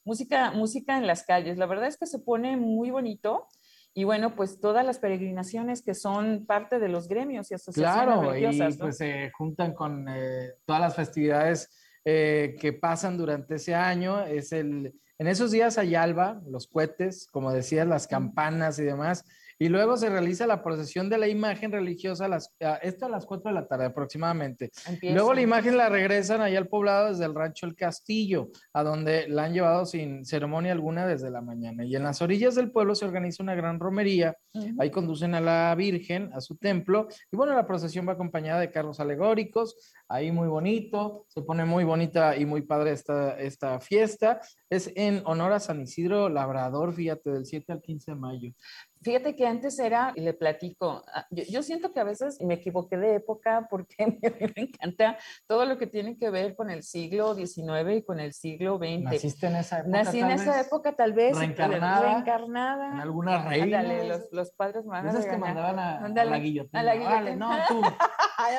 música, 0.03 0.51
música 0.51 0.97
en 0.97 1.05
las 1.05 1.23
calles. 1.23 1.57
La 1.57 1.67
verdad 1.67 1.87
es 1.87 1.97
que 1.97 2.07
se 2.07 2.19
pone 2.19 2.57
muy 2.57 2.89
bonito. 2.89 3.47
Y 3.93 4.05
bueno, 4.05 4.35
pues 4.37 4.61
todas 4.61 4.85
las 4.85 4.99
peregrinaciones 4.99 5.81
que 5.83 5.93
son 5.93 6.45
parte 6.45 6.79
de 6.79 6.87
los 6.87 7.09
gremios 7.09 7.51
y 7.51 7.55
asociaciones 7.55 8.03
claro, 8.05 8.37
y 8.37 8.77
pues 8.77 8.97
se 8.97 9.31
juntan 9.31 9.73
con 9.73 10.07
eh, 10.07 10.53
todas 10.65 10.81
las 10.81 10.95
festividades 10.95 11.69
eh, 12.05 12.55
que 12.59 12.71
pasan 12.71 13.17
durante 13.17 13.55
ese 13.55 13.75
año. 13.75 14.21
Es 14.23 14.53
el, 14.53 14.95
en 15.19 15.27
esos 15.27 15.51
días 15.51 15.77
hay 15.77 15.93
alba, 15.93 16.41
los 16.47 16.67
cohetes, 16.67 17.27
como 17.27 17.51
decías, 17.51 17.85
las 17.85 18.07
campanas 18.07 18.79
y 18.79 18.83
demás. 18.83 19.25
Y 19.61 19.69
luego 19.69 19.95
se 19.95 20.09
realiza 20.09 20.47
la 20.47 20.63
procesión 20.63 21.07
de 21.07 21.19
la 21.19 21.27
imagen 21.27 21.71
religiosa, 21.71 22.27
las, 22.27 22.51
esto 22.81 23.05
a 23.05 23.09
las 23.09 23.27
4 23.27 23.51
de 23.51 23.53
la 23.53 23.67
tarde 23.67 23.85
aproximadamente. 23.85 24.71
Luego 25.03 25.35
la 25.35 25.41
imagen 25.41 25.77
la 25.77 25.87
regresan 25.87 26.41
allá 26.41 26.57
al 26.57 26.67
poblado 26.67 27.09
desde 27.09 27.25
el 27.25 27.35
rancho 27.35 27.67
El 27.67 27.75
Castillo, 27.75 28.49
a 28.73 28.81
donde 28.81 29.27
la 29.27 29.43
han 29.43 29.53
llevado 29.53 29.85
sin 29.85 30.25
ceremonia 30.25 30.71
alguna 30.71 31.05
desde 31.05 31.29
la 31.29 31.41
mañana. 31.41 31.85
Y 31.85 31.95
en 31.95 32.01
las 32.01 32.23
orillas 32.23 32.55
del 32.55 32.71
pueblo 32.71 32.95
se 32.95 33.05
organiza 33.05 33.43
una 33.43 33.53
gran 33.53 33.79
romería. 33.79 34.35
Ahí 34.79 34.89
conducen 34.89 35.35
a 35.35 35.41
la 35.41 35.75
Virgen 35.75 36.31
a 36.33 36.41
su 36.41 36.55
templo. 36.55 37.07
Y 37.31 37.37
bueno, 37.37 37.53
la 37.53 37.67
procesión 37.67 38.07
va 38.07 38.13
acompañada 38.13 38.61
de 38.61 38.71
carros 38.71 38.99
alegóricos. 38.99 39.93
Ahí 40.07 40.31
muy 40.31 40.47
bonito. 40.47 41.27
Se 41.27 41.43
pone 41.43 41.65
muy 41.65 41.83
bonita 41.83 42.35
y 42.35 42.47
muy 42.47 42.63
padre 42.63 42.93
esta, 42.93 43.39
esta 43.39 43.79
fiesta. 43.79 44.41
Es 44.71 44.91
en 44.95 45.21
honor 45.25 45.53
a 45.53 45.59
San 45.59 45.81
Isidro 45.81 46.29
Labrador, 46.29 46.93
fíjate, 46.93 47.29
del 47.29 47.45
7 47.45 47.73
al 47.73 47.81
15 47.81 48.11
de 48.11 48.17
mayo. 48.17 48.51
Fíjate 49.01 49.35
que 49.35 49.47
antes 49.47 49.79
era, 49.79 50.13
y 50.15 50.21
le 50.21 50.33
platico, 50.33 51.03
ah, 51.13 51.25
yo, 51.31 51.63
siento 51.63 51.91
que 51.91 51.99
a 51.99 52.03
veces 52.03 52.39
me 52.41 52.55
equivoqué 52.55 52.97
de 52.97 53.15
época 53.15 53.67
porque 53.69 53.95
me, 54.21 54.53
encanta 54.55 55.17
todo 55.47 55.65
lo 55.65 55.77
que 55.77 55.87
tiene 55.87 56.17
que 56.17 56.29
ver 56.29 56.55
con 56.55 56.69
el 56.69 56.83
siglo 56.83 57.33
XIX 57.33 57.97
y 57.97 58.03
con 58.03 58.19
el 58.19 58.33
siglo 58.33 58.77
XX. 58.77 59.01
¿Naciste 59.01 59.47
en 59.47 59.55
esa 59.55 59.79
época? 59.79 60.03
Nací 60.03 60.19
en 60.19 60.31
esa 60.31 60.61
época 60.61 60.95
tal 60.95 61.13
vez. 61.13 61.37
Reencarnada. 61.37 62.01
Reencarnada. 62.01 62.93
En 62.93 62.99
alguna 62.99 63.43
reina. 63.47 63.81
los, 63.81 64.21
los, 64.31 64.51
padres 64.51 64.85
más. 64.85 65.03
Esas 65.05 65.25
que 65.25 65.37
mandaban 65.37 65.79
a, 65.79 66.25
la 66.25 66.37
guillotina. 66.37 66.79
A 66.79 66.83
la 66.83 66.95
guillotina. 66.95 67.35
no, 67.35 67.57
tú. 67.67 67.81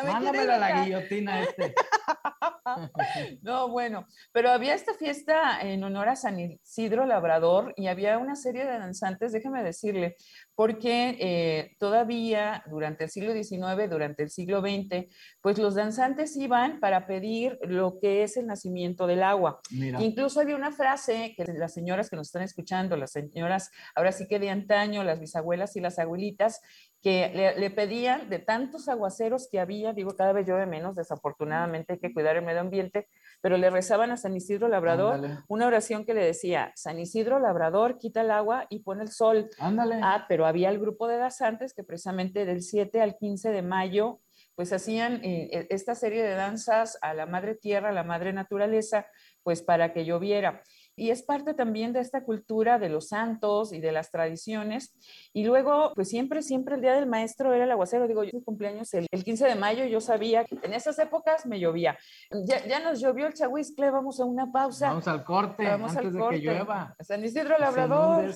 Mándamela 0.05 0.57
a 0.57 0.59
la 0.59 0.83
guillotina 0.83 1.43
este. 1.43 1.75
no, 3.43 3.69
bueno, 3.69 4.07
pero 4.33 4.51
había 4.51 4.75
esta 4.75 4.95
fiesta 4.95 5.61
en 5.61 5.83
honor 5.85 6.09
a 6.09 6.17
San 6.17 6.39
Isidro 6.39 7.07
Labrador 7.07 7.75
y 7.77 7.89
había 7.89 8.19
una 8.19 8.37
serie 8.37 8.65
de 8.65 8.79
danzantes, 8.79 9.33
déjeme 9.33 9.63
decirle, 9.63 10.17
porque 10.55 11.17
eh, 11.21 11.77
todavía 11.79 12.63
durante 12.69 13.05
el 13.05 13.11
siglo 13.11 13.33
XIX, 13.33 13.89
durante 13.91 14.23
el 14.23 14.31
siglo 14.31 14.61
XX, 14.61 15.07
pues 15.41 15.59
los 15.59 15.75
danzantes 15.75 16.37
iban 16.37 16.81
para 16.81 17.07
pedir 17.07 17.59
lo 17.63 17.99
que 18.01 18.23
es 18.23 18.37
el 18.37 18.47
nacimiento 18.47 19.07
del 19.07 19.23
agua. 19.23 19.61
Incluso 19.71 20.41
había 20.41 20.57
una 20.57 20.73
frase 20.73 21.35
que 21.37 21.45
las 21.45 21.73
señoras 21.75 22.11
que 22.11 22.17
nos 22.17 22.29
están 22.29 22.43
escuchando, 22.43 22.97
las 22.97 23.13
señoras 23.13 23.71
ahora 23.95 24.13
sí 24.13 24.27
que 24.29 24.39
de 24.39 24.51
antaño, 24.51 25.05
las 25.05 25.21
bisabuelas 25.21 25.77
y 25.77 25.81
las 25.81 25.99
abuelitas, 25.99 26.61
que 27.03 27.55
le, 27.59 27.71
pedían 27.71 28.31
de 28.31 28.39
tantos 28.39 28.89
aguaceros 28.89 29.49
que 29.51 29.59
había, 29.59 29.93
digo, 29.93 30.15
cada 30.15 30.33
vez 30.33 30.47
llueve 30.47 30.67
menos, 30.67 30.95
desafortunadamente 30.95 31.95
hay 31.95 31.99
que 31.99 32.13
cuidar 32.13 32.37
el 32.37 32.45
medio 32.45 32.61
ambiente, 32.61 33.09
pero 33.41 33.57
le 33.57 33.71
rezaban 33.71 34.13
a 34.13 34.17
San 34.17 34.37
Isidro 34.37 34.69
Labrador 34.69 35.43
una 35.49 35.67
oración 35.67 36.05
que 36.05 36.15
le 36.15 36.25
decía, 36.25 36.71
San 36.77 37.01
Isidro 37.01 37.41
Labrador, 37.41 37.99
quita 37.99 38.21
el 38.21 38.31
agua 38.31 38.67
y 38.71 38.85
pone 38.85 39.03
el 39.03 39.11
sol. 39.11 39.51
Ándale. 39.59 39.99
Ah, 40.01 40.27
pero 40.29 40.47
había 40.47 40.71
el 40.71 40.79
grupo 40.79 41.09
de 41.09 41.17
danzantes 41.17 41.75
que 41.75 41.83
precisamente 41.83 42.45
del 42.45 42.63
7 42.63 43.01
al 43.01 43.17
15 43.17 43.51
de 43.51 43.63
mayo 43.63 44.21
pues 44.55 44.73
hacían 44.73 45.25
eh, 45.25 45.49
e, 45.53 45.67
esta 45.71 45.95
serie 45.95 46.23
de 46.23 46.35
danzas 46.35 46.99
a 47.01 47.15
la 47.15 47.27
madre 47.27 47.55
tierra, 47.55 47.89
a 47.89 47.93
la 47.93 48.05
madre 48.05 48.33
naturaleza, 48.33 49.07
pues 49.43 49.63
para 49.63 49.93
que 49.93 50.05
lloviera 50.05 50.63
y 50.95 51.11
es 51.11 51.23
parte 51.23 51.55
también 51.55 51.93
de 51.93 52.01
esta 52.01 52.23
cultura 52.23 52.79
de 52.79 52.89
los 52.89 53.09
santos 53.09 53.73
y 53.73 53.81
de 53.81 53.93
las 53.93 54.11
tradiciones. 54.11 54.95
Y 55.33 55.45
luego, 55.45 55.93
pues 55.95 56.09
siempre, 56.09 56.43
siempre 56.43 56.75
el 56.75 56.83
Día 56.83 56.95
del 56.95 57.07
Maestro 57.07 57.53
era 57.55 57.65
el 57.65 57.71
aguacero. 57.71 58.07
Digo, 58.07 58.25
yo 58.25 58.31
mi 58.35 58.43
cumpleaños 58.43 58.93
el, 58.95 59.09
15 59.09 59.47
de 59.47 59.55
mayo, 59.55 59.85
yo 59.85 60.01
sabía 60.01 60.45
que 60.45 60.59
en 60.63 60.75
esas 60.75 60.99
épocas 60.99 61.47
me 61.47 61.59
llovía. 61.59 61.99
Ya, 62.47 62.65
ya 62.67 62.81
nos 62.81 63.01
llovió 63.01 63.27
el 63.27 63.35
chahuiscle, 63.35 63.91
vamos 63.91 64.21
a 64.21 64.25
una 64.25 64.51
pausa. 64.53 64.89
Vamos 64.89 65.09
al 65.09 65.25
corte, 65.25 65.65
vamos 65.65 65.97
antes 65.97 66.15
al 66.15 66.19
corte. 66.21 66.37
de 66.37 66.41
que 66.43 66.47
llueva. 66.47 66.95
San 67.01 67.25
Isidro 67.25 67.59
Labrador. 67.59 68.35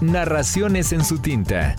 Narraciones 0.00 0.92
en 0.92 1.04
su 1.04 1.20
tinta. 1.20 1.76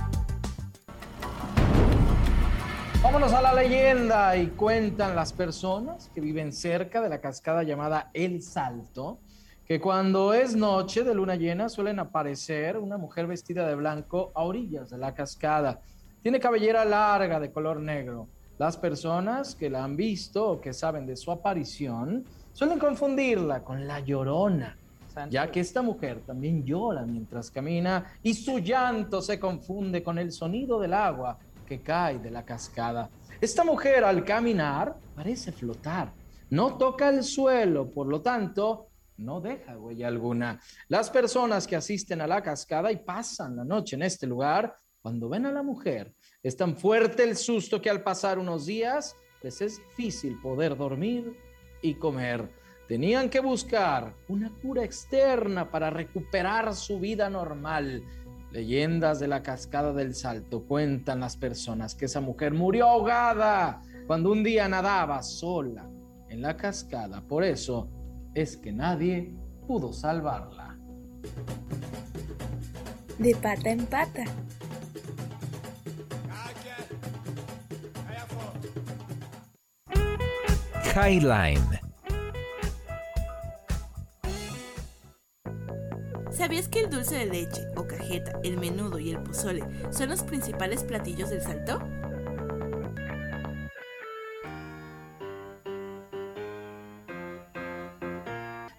Vámonos 3.02 3.32
a 3.32 3.42
la 3.42 3.54
leyenda 3.54 4.36
y 4.36 4.48
cuentan 4.48 5.16
las 5.16 5.32
personas 5.32 6.12
que 6.14 6.20
viven 6.20 6.52
cerca 6.52 7.02
de 7.02 7.08
la 7.08 7.22
cascada 7.22 7.64
llamada 7.64 8.12
El 8.14 8.44
Salto, 8.44 9.22
que 9.70 9.80
cuando 9.80 10.34
es 10.34 10.56
noche 10.56 11.04
de 11.04 11.14
luna 11.14 11.36
llena 11.36 11.70
suelen 11.70 12.00
aparecer 12.00 12.76
una 12.76 12.98
mujer 12.98 13.28
vestida 13.28 13.68
de 13.68 13.76
blanco 13.76 14.32
a 14.34 14.42
orillas 14.42 14.90
de 14.90 14.98
la 14.98 15.14
cascada. 15.14 15.80
Tiene 16.24 16.40
cabellera 16.40 16.84
larga 16.86 17.40
de 17.40 17.52
color 17.52 17.80
negro. 17.80 18.28
Las 18.58 18.78
personas 18.78 19.54
que 19.54 19.70
la 19.70 19.84
han 19.84 19.96
visto 19.96 20.50
o 20.50 20.60
que 20.60 20.74
saben 20.74 21.06
de 21.06 21.16
su 21.16 21.32
aparición 21.32 22.26
suelen 22.52 22.80
confundirla 22.80 23.64
con 23.64 23.88
la 23.88 24.00
llorona, 24.00 24.76
ya 25.30 25.52
que 25.52 25.60
esta 25.60 25.84
mujer 25.84 26.22
también 26.26 26.66
llora 26.66 27.06
mientras 27.06 27.52
camina 27.52 28.06
y 28.24 28.34
su 28.34 28.58
llanto 28.58 29.22
se 29.22 29.40
confunde 29.40 30.02
con 30.02 30.18
el 30.18 30.32
sonido 30.32 30.80
del 30.80 30.96
agua 30.96 31.38
que 31.68 31.82
cae 31.82 32.18
de 32.18 32.32
la 32.32 32.44
cascada. 32.44 33.12
Esta 33.40 33.64
mujer 33.64 34.04
al 34.04 34.26
caminar 34.26 34.96
parece 35.16 35.52
flotar, 35.52 36.12
no 36.50 36.74
toca 36.80 37.10
el 37.10 37.24
suelo, 37.24 37.92
por 37.92 38.08
lo 38.08 38.22
tanto, 38.22 38.89
no 39.20 39.42
deja 39.42 39.78
huella 39.78 40.08
alguna. 40.08 40.60
Las 40.88 41.10
personas 41.10 41.68
que 41.68 41.76
asisten 41.76 42.22
a 42.22 42.28
la 42.28 42.42
cascada 42.42 42.92
y 42.92 42.98
pasan 42.98 43.56
la 43.56 43.66
noche 43.66 43.96
en 43.96 44.04
este 44.04 44.26
lugar, 44.26 44.76
cuando 45.02 45.30
ven 45.30 45.46
a 45.46 45.52
la 45.52 45.64
mujer, 45.64 46.14
es 46.42 46.56
tan 46.56 46.76
fuerte 46.76 47.24
el 47.24 47.36
susto 47.36 47.82
que 47.82 47.90
al 47.90 48.04
pasar 48.04 48.40
unos 48.40 48.66
días, 48.66 49.16
les 49.42 49.62
es 49.62 49.78
difícil 49.78 50.40
poder 50.42 50.76
dormir 50.76 51.38
y 51.82 51.96
comer. 51.96 52.50
Tenían 52.88 53.30
que 53.30 53.40
buscar 53.40 54.16
una 54.28 54.52
cura 54.62 54.84
externa 54.84 55.70
para 55.70 55.90
recuperar 55.90 56.74
su 56.76 57.00
vida 57.00 57.30
normal. 57.30 58.04
Leyendas 58.52 59.20
de 59.20 59.28
la 59.28 59.44
cascada 59.44 59.94
del 59.94 60.16
salto 60.16 60.66
cuentan 60.66 61.20
las 61.20 61.38
personas 61.38 61.94
que 61.94 62.06
esa 62.06 62.20
mujer 62.20 62.54
murió 62.54 62.88
ahogada 62.88 63.82
cuando 64.08 64.32
un 64.32 64.44
día 64.44 64.68
nadaba 64.68 65.22
sola 65.22 65.88
en 66.30 66.42
la 66.42 66.58
cascada. 66.58 67.22
Por 67.22 67.44
eso 67.44 67.88
es 68.34 68.58
que 68.58 68.72
nadie 68.72 69.34
pudo 69.68 69.94
salvarla. 69.94 70.78
De 73.18 73.36
pata 73.36 73.70
en 73.70 73.86
pata. 73.86 74.24
Highline. 80.96 81.80
¿Sabías 86.32 86.68
que 86.68 86.80
el 86.80 86.90
dulce 86.90 87.16
de 87.18 87.26
leche 87.26 87.62
o 87.76 87.86
cajeta, 87.86 88.40
el 88.44 88.58
menudo 88.58 88.98
y 88.98 89.12
el 89.12 89.22
pozole 89.22 89.62
son 89.92 90.10
los 90.10 90.24
principales 90.24 90.84
platillos 90.84 91.30
del 91.30 91.42
salto? 91.42 91.80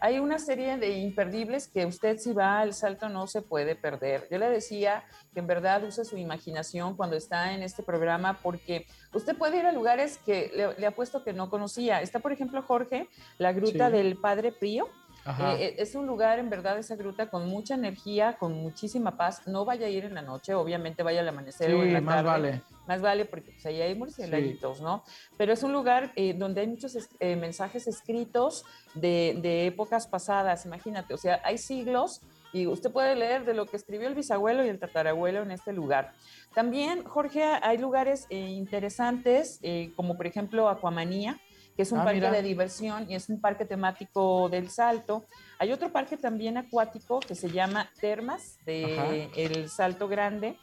Hay 0.00 0.18
una 0.18 0.38
serie 0.38 0.76
de 0.78 0.98
imperdibles 0.98 1.68
que 1.68 1.84
usted 1.86 2.18
si 2.18 2.32
va 2.32 2.60
al 2.60 2.72
salto 2.74 3.08
no 3.08 3.26
se 3.26 3.42
puede 3.42 3.76
perder. 3.76 4.26
Yo 4.30 4.38
le 4.38 4.48
decía 4.48 5.04
que 5.32 5.40
en 5.40 5.46
verdad 5.46 5.84
use 5.84 6.04
su 6.04 6.16
imaginación 6.16 6.96
cuando 6.96 7.16
está 7.16 7.52
en 7.52 7.62
este 7.62 7.82
programa 7.82 8.38
porque 8.42 8.86
usted 9.12 9.36
puede 9.36 9.58
ir 9.58 9.66
a 9.66 9.72
lugares 9.72 10.18
que 10.18 10.50
le, 10.54 10.74
le 10.78 10.86
apuesto 10.86 11.22
que 11.22 11.32
no 11.32 11.50
conocía. 11.50 12.00
Está, 12.00 12.18
por 12.20 12.32
ejemplo, 12.32 12.62
Jorge, 12.62 13.08
la 13.38 13.52
gruta 13.52 13.86
Sí. 13.90 13.92
del 13.96 14.16
Padre 14.16 14.52
Prío. 14.52 14.88
Eh, 15.26 15.56
eh, 15.58 15.74
es 15.78 15.94
un 15.94 16.06
lugar, 16.06 16.38
en 16.38 16.48
verdad, 16.50 16.78
esa 16.78 16.96
gruta 16.96 17.28
con 17.30 17.46
mucha 17.48 17.74
energía, 17.74 18.36
con 18.38 18.52
muchísima 18.54 19.16
paz. 19.16 19.46
No 19.46 19.64
vaya 19.64 19.86
a 19.86 19.90
ir 19.90 20.04
en 20.04 20.14
la 20.14 20.22
noche, 20.22 20.54
obviamente 20.54 21.02
vaya 21.02 21.20
al 21.20 21.28
amanecer 21.28 21.72
o 21.74 21.82
en 21.82 21.88
Sí, 21.88 21.92
la 21.92 22.00
más 22.00 22.14
tarde. 22.16 22.28
vale. 22.28 22.62
Más 22.86 23.00
vale 23.02 23.24
porque 23.26 23.52
pues, 23.52 23.64
ahí 23.66 23.80
hay 23.80 23.94
murciélaguitos, 23.94 24.80
¿no? 24.80 25.04
Pero 25.36 25.52
es 25.52 25.62
un 25.62 25.72
lugar 25.72 26.12
eh, 26.16 26.34
donde 26.34 26.62
hay 26.62 26.66
muchos 26.66 26.96
es- 26.96 27.08
eh, 27.20 27.36
mensajes 27.36 27.86
escritos 27.86 28.64
de, 28.94 29.38
de 29.40 29.66
épocas 29.66 30.06
pasadas, 30.08 30.64
imagínate, 30.66 31.14
o 31.14 31.18
sea, 31.18 31.40
hay 31.44 31.58
siglos 31.58 32.22
y 32.52 32.66
usted 32.66 32.90
puede 32.90 33.14
leer 33.14 33.44
de 33.44 33.54
lo 33.54 33.66
que 33.66 33.76
escribió 33.76 34.08
el 34.08 34.16
bisabuelo 34.16 34.64
y 34.64 34.68
el 34.68 34.80
tatarabuelo 34.80 35.42
en 35.42 35.52
este 35.52 35.72
lugar. 35.72 36.14
También, 36.52 37.04
Jorge, 37.04 37.44
hay 37.44 37.78
lugares 37.78 38.26
eh, 38.28 38.38
interesantes, 38.38 39.60
eh, 39.62 39.92
como 39.94 40.16
por 40.16 40.26
ejemplo 40.26 40.68
Aquamanía, 40.68 41.38
que 41.76 41.82
es 41.82 41.92
un 41.92 42.00
Ah, 42.00 42.04
parque 42.04 42.20
mira. 42.20 42.32
de 42.32 42.42
diversión 42.42 43.10
y 43.10 43.14
es 43.14 43.28
un 43.28 43.40
parque 43.40 43.64
temático 43.64 44.48
del 44.48 44.68
Salto. 44.70 45.24
Hay 45.58 45.72
otro 45.72 45.90
parque 45.92 46.16
también 46.16 46.56
acuático 46.56 47.20
que 47.20 47.34
se 47.34 47.50
llama 47.50 47.90
Termas 48.00 48.58
de 48.66 49.30
El 49.36 49.68
Salto 49.68 50.08
Grande. 50.08 50.56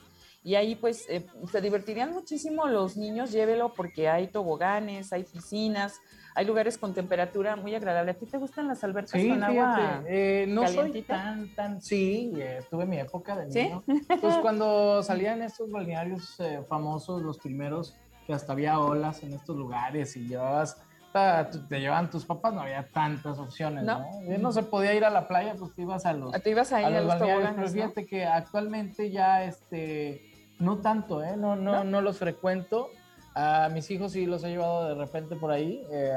Y 0.43 0.55
ahí 0.55 0.75
pues 0.75 1.05
eh, 1.09 1.25
se 1.51 1.59
divertirían 1.59 2.13
muchísimo 2.13 2.67
los 2.67 2.95
niños, 2.95 3.31
llévelo 3.31 3.73
porque 3.73 4.07
hay 4.07 4.27
toboganes, 4.27 5.11
hay 5.11 5.23
piscinas, 5.25 5.99
hay 6.35 6.45
lugares 6.45 6.77
con 6.77 6.93
temperatura 6.93 7.57
muy 7.57 7.75
agradable. 7.75 8.11
¿A 8.11 8.13
ti 8.13 8.27
te 8.27 8.37
gustan 8.37 8.67
las 8.67 8.81
albercas 8.83 9.19
Sí, 9.19 9.27
con 9.27 9.43
agua? 9.43 9.75
fíjate, 9.75 10.43
eh, 10.43 10.47
no 10.47 10.65
soy 10.67 10.75
calientita? 10.75 11.15
tan, 11.15 11.55
tan, 11.55 11.81
sí, 11.81 12.31
eh, 12.37 12.59
tuve 12.69 12.85
mi 12.85 12.97
época 12.97 13.35
de 13.35 13.51
¿Sí? 13.51 13.63
niño. 13.63 13.83
Pues 14.21 14.35
cuando 14.37 15.03
salían 15.03 15.41
estos 15.41 15.69
balnearios 15.69 16.39
eh, 16.39 16.61
famosos, 16.69 17.21
los 17.23 17.39
primeros, 17.39 17.97
que 18.25 18.33
hasta 18.33 18.53
había 18.53 18.79
olas 18.79 19.23
en 19.23 19.33
estos 19.33 19.55
lugares 19.57 20.15
y 20.15 20.27
llevabas, 20.27 20.81
te 21.69 21.79
llevaban 21.79 22.09
tus 22.09 22.25
papás, 22.25 22.53
no 22.53 22.61
había 22.61 22.87
tantas 22.91 23.37
opciones, 23.39 23.83
No. 23.83 23.99
¿no? 23.99 24.37
No 24.37 24.51
se 24.51 24.63
podía 24.63 24.93
ir 24.93 25.05
a 25.05 25.09
la 25.09 25.27
playa, 25.27 25.55
pues 25.57 25.73
te 25.73 25.81
ibas 25.83 26.05
a 26.05 26.13
los, 26.13 26.33
¿A 26.33 26.39
ti 26.39 26.49
ibas 26.51 26.71
a 26.73 26.77
a 26.77 26.89
los 26.89 26.91
los 27.03 27.07
balnearios, 27.07 27.19
pero 27.19 27.45
toboganes, 27.47 27.75
no? 27.75 27.81
fíjate 27.81 28.05
que 28.05 28.25
actualmente 28.25 29.11
ya, 29.11 29.43
este, 29.43 30.31
no 30.59 30.77
tanto, 30.79 31.23
¿eh? 31.23 31.35
No, 31.37 31.55
no, 31.55 31.71
¿No? 31.71 31.83
no 31.83 32.01
los 32.01 32.17
frecuento. 32.17 32.89
A 33.39 33.69
mis 33.71 33.91
hijos 33.91 34.13
sí 34.13 34.25
los 34.25 34.43
he 34.43 34.49
llevado 34.49 34.87
de 34.89 34.95
repente 34.95 35.35
por 35.35 35.51
ahí, 35.51 35.85
eh, 35.91 36.11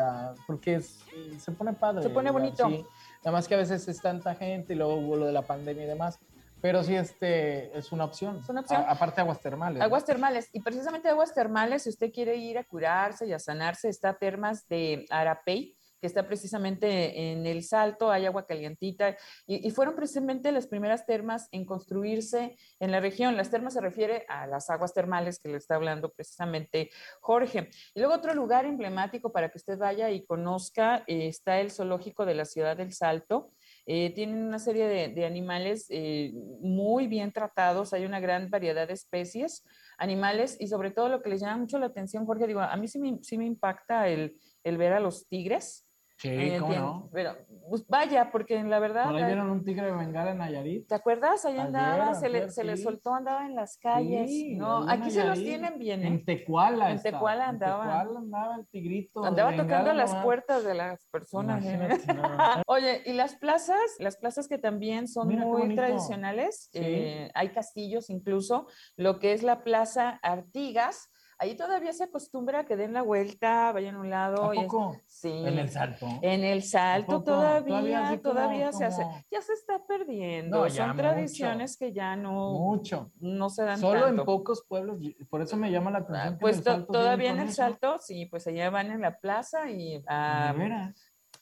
porque 0.47 0.77
es- 0.77 1.01
se 1.39 1.53
pone 1.53 1.75
padre. 1.75 2.03
Se 2.03 2.09
pone 2.09 2.31
bonito. 2.31 2.67
sí. 2.67 2.85
Nada 3.23 3.33
más 3.37 3.47
que 3.47 3.55
a 3.55 3.59
veces 3.59 3.87
es 3.89 4.01
tanta 4.01 4.35
gente 4.35 4.73
y 4.73 4.77
luego 4.77 4.95
hubo 4.95 5.17
lo 5.17 5.27
de 5.27 5.33
la 5.33 5.43
pandemia 5.43 5.85
y 5.85 5.87
demás. 5.87 6.19
Pero 6.61 6.83
sí, 6.83 6.95
este 6.95 7.77
es 7.77 7.93
una 7.93 8.05
opción. 8.05 8.39
Es 8.43 8.49
una 8.49 8.61
opción. 8.61 8.83
A- 8.83 8.91
aparte 8.91 9.21
aguas 9.21 9.41
termales. 9.41 9.79
¿no? 9.79 9.85
Aguas 9.85 10.05
termales. 10.05 10.49
Y 10.53 10.61
precisamente 10.61 11.09
aguas 11.09 11.33
termales, 11.35 11.83
si 11.85 11.89
usted 11.91 12.13
quiere 12.13 12.37
ir 12.37 12.59
a 12.59 12.65
curarse 12.65 13.27
y 13.27 13.33
a 13.33 13.39
sanarse, 13.39 13.89
está 13.89 14.15
Termas 14.15 14.69
de 14.69 15.07
Arapey, 15.11 15.77
que 16.01 16.07
está 16.07 16.27
precisamente 16.27 17.31
en 17.31 17.45
el 17.45 17.63
Salto, 17.63 18.11
hay 18.11 18.25
agua 18.25 18.47
calientita. 18.47 19.17
Y, 19.47 19.67
y 19.69 19.71
fueron 19.71 19.95
precisamente 19.95 20.51
las 20.51 20.67
primeras 20.67 21.05
termas 21.05 21.47
en 21.53 21.67
construirse 21.67 22.57
en 22.79 22.91
la 22.91 23.01
región. 23.01 23.37
Las 23.37 23.51
termas 23.51 23.75
se 23.75 23.83
refiere 23.83 24.25
a 24.29 24.47
las 24.47 24.71
aguas 24.71 24.95
termales 24.95 25.39
que 25.39 25.51
le 25.51 25.59
está 25.59 25.75
hablando 25.75 26.11
precisamente 26.11 26.91
Jorge. 27.21 27.69
Y 27.95 28.01
luego 28.01 28.15
otro 28.15 28.33
lugar 28.35 28.65
emblemático 28.65 29.31
para 29.31 29.51
que 29.51 29.59
usted 29.59 29.77
vaya 29.79 30.11
y 30.11 30.25
conozca 30.25 31.05
eh, 31.07 31.27
está 31.29 31.61
el 31.61 31.71
zoológico 31.71 32.25
de 32.25 32.35
la 32.35 32.47
ciudad 32.47 32.79
del 32.79 32.95
Salto. 32.95 33.51
Eh, 33.93 34.13
tienen 34.15 34.45
una 34.45 34.61
serie 34.61 34.87
de, 34.87 35.27
animales 35.27 35.87
eh, 35.89 36.33
muy 36.61 37.09
bien 37.09 37.33
tratados, 37.33 37.93
hay 37.93 38.05
una 38.05 38.21
gran 38.21 38.49
variedad 38.49 38.87
de 38.87 38.95
especies, 38.95 39.65
animales 39.99 40.57
y 40.61 40.69
sobre 40.69 40.93
todo 40.93 41.09
lo 41.09 41.21
que 41.21 41.31
les 41.31 41.41
llama 41.41 41.57
mucho 41.57 41.77
la 41.77 41.87
atención, 41.87 42.25
Jorge, 42.25 42.47
digo, 42.47 42.61
a 42.61 42.77
mí 42.77 42.87
sí 42.87 43.01
me, 43.01 43.19
sí 43.23 43.37
me 43.37 43.47
impacta 43.47 44.07
el 44.07 44.39
ver 44.63 44.93
a 44.93 45.01
los 45.01 45.27
tigres. 45.27 45.90
Sí, 46.21 46.57
cómo 46.59 46.75
no. 46.75 47.09
Pero, 47.13 47.35
pues 47.71 47.87
vaya, 47.87 48.31
porque 48.31 48.57
en 48.57 48.69
la 48.69 48.79
verdad... 48.79 49.07
Por 49.07 49.17
ahí 49.17 49.25
vieron 49.25 49.49
un 49.51 49.65
tigre 49.65 49.87
de 49.87 49.93
Bengala 49.93 50.33
en 50.33 50.39
Nayarit. 50.39 50.87
¿Te 50.87 50.95
acuerdas? 50.95 51.47
Ahí 51.47 51.57
andaba, 51.57 52.15
se, 52.15 52.29
le, 52.29 52.51
se 52.51 52.63
le 52.63 52.77
soltó, 52.77 53.15
andaba 53.15 53.47
en 53.47 53.55
las 53.55 53.79
calles. 53.79 54.29
Sí, 54.29 54.55
no, 54.55 54.87
aquí 54.89 55.11
se 55.11 55.25
los 55.25 55.39
tienen 55.39 55.79
bien, 55.79 56.03
¿eh? 56.03 56.09
En 56.09 56.25
Tecuala. 56.27 56.91
En. 56.91 57.01
Tecuala 57.01 57.49
andaba. 57.49 57.85
En 57.85 57.91
Tecuala 58.01 58.19
andaba 58.21 58.57
el 58.57 58.69
tigrito. 58.69 59.25
Andaba 59.25 59.51
Bengala 59.51 59.69
tocando 59.69 59.93
las 59.95 60.15
puertas 60.17 60.65
de 60.65 60.75
las 60.75 61.07
personas. 61.07 61.65
¿eh? 61.65 61.99
No. 62.15 62.23
Oye, 62.67 63.03
y 63.07 63.15
las 63.15 63.37
plazas, 63.37 63.81
las 63.99 64.19
plazas 64.19 64.47
que 64.47 64.59
también 64.59 65.09
son 65.09 65.29
Mira 65.29 65.47
muy 65.47 65.75
tradicionales, 65.75 66.69
Sí. 66.73 66.79
eh, 66.83 67.31
hay 67.35 67.49
castillos 67.51 68.11
incluso, 68.11 68.67
lo 68.97 69.19
que 69.19 69.33
es 69.33 69.43
la 69.43 69.65
Plaza 69.65 70.19
Artigas, 70.23 71.11
ahí 71.41 71.57
todavía 71.57 71.93
se 71.93 72.05
acostumbra 72.05 72.61
a 72.61 72.65
que 72.65 72.77
den 72.77 72.93
la 72.93 73.03
vuelta, 73.03 73.73
vayan 73.73 73.97
a 73.97 74.01
un 74.01 74.11
lado. 74.11 74.51
¿A 74.51 74.55
y 74.55 74.61
poco? 74.61 74.97
sí. 75.07 75.33
En 75.33 75.59
el 75.59 75.69
salto. 75.71 76.07
En 76.23 76.45
el 76.45 76.63
salto 76.63 77.23
todavía, 77.25 78.21
Todavía 78.23 78.73
se 78.73 78.85
hace. 78.85 79.03
Ya 79.31 79.41
se 79.43 79.55
está 79.55 79.85
perdiendo. 79.87 80.65
No, 80.65 80.71
Son 80.71 80.89
mucho. 80.89 80.99
tradiciones 80.99 81.77
que 81.77 81.93
ya 81.93 82.15
no, 82.15 82.53
Mucho. 82.53 83.11
no 83.21 83.51
se 83.51 83.65
dan 83.65 83.79
Solo 83.81 84.05
tanto. 84.05 84.21
en 84.23 84.27
pocos 84.27 84.65
pueblos, 84.69 84.99
y 85.01 85.13
por 85.25 85.41
eso 85.43 85.57
me 85.57 85.71
llama 85.73 85.91
la 85.91 85.99
Ah, 85.99 86.03
atención. 86.03 86.39
que 86.39 86.71
en 86.71 86.87
Pues 86.87 86.87
todavía 86.87 87.31
en 87.31 87.39
el 87.41 87.47
eso. 87.49 87.57
salto, 87.57 87.99
sí, 87.99 88.27
pues 88.27 88.47
allá 88.47 88.71
van 88.71 88.91
en 88.91 89.01
la 89.01 89.19
plaza 89.19 89.71
y 89.71 90.03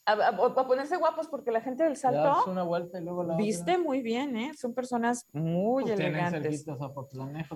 a, 0.08 0.66
ponerse 0.66 0.96
guapos 0.96 1.28
porque 1.28 1.50
la 1.50 1.60
gente 1.60 1.84
del 1.84 1.96
salto 1.96 2.50
una 2.50 2.62
vuelta 2.62 2.98
y 2.98 3.04
luego 3.04 3.24
la 3.24 3.36
viste 3.36 3.76
muy 3.76 4.00
bien, 4.00 4.36
¿eh? 4.36 4.52
Son 4.56 4.74
personas 4.74 5.26
muy 5.32 5.84
pues 5.84 6.00
elegantes. 6.00 6.64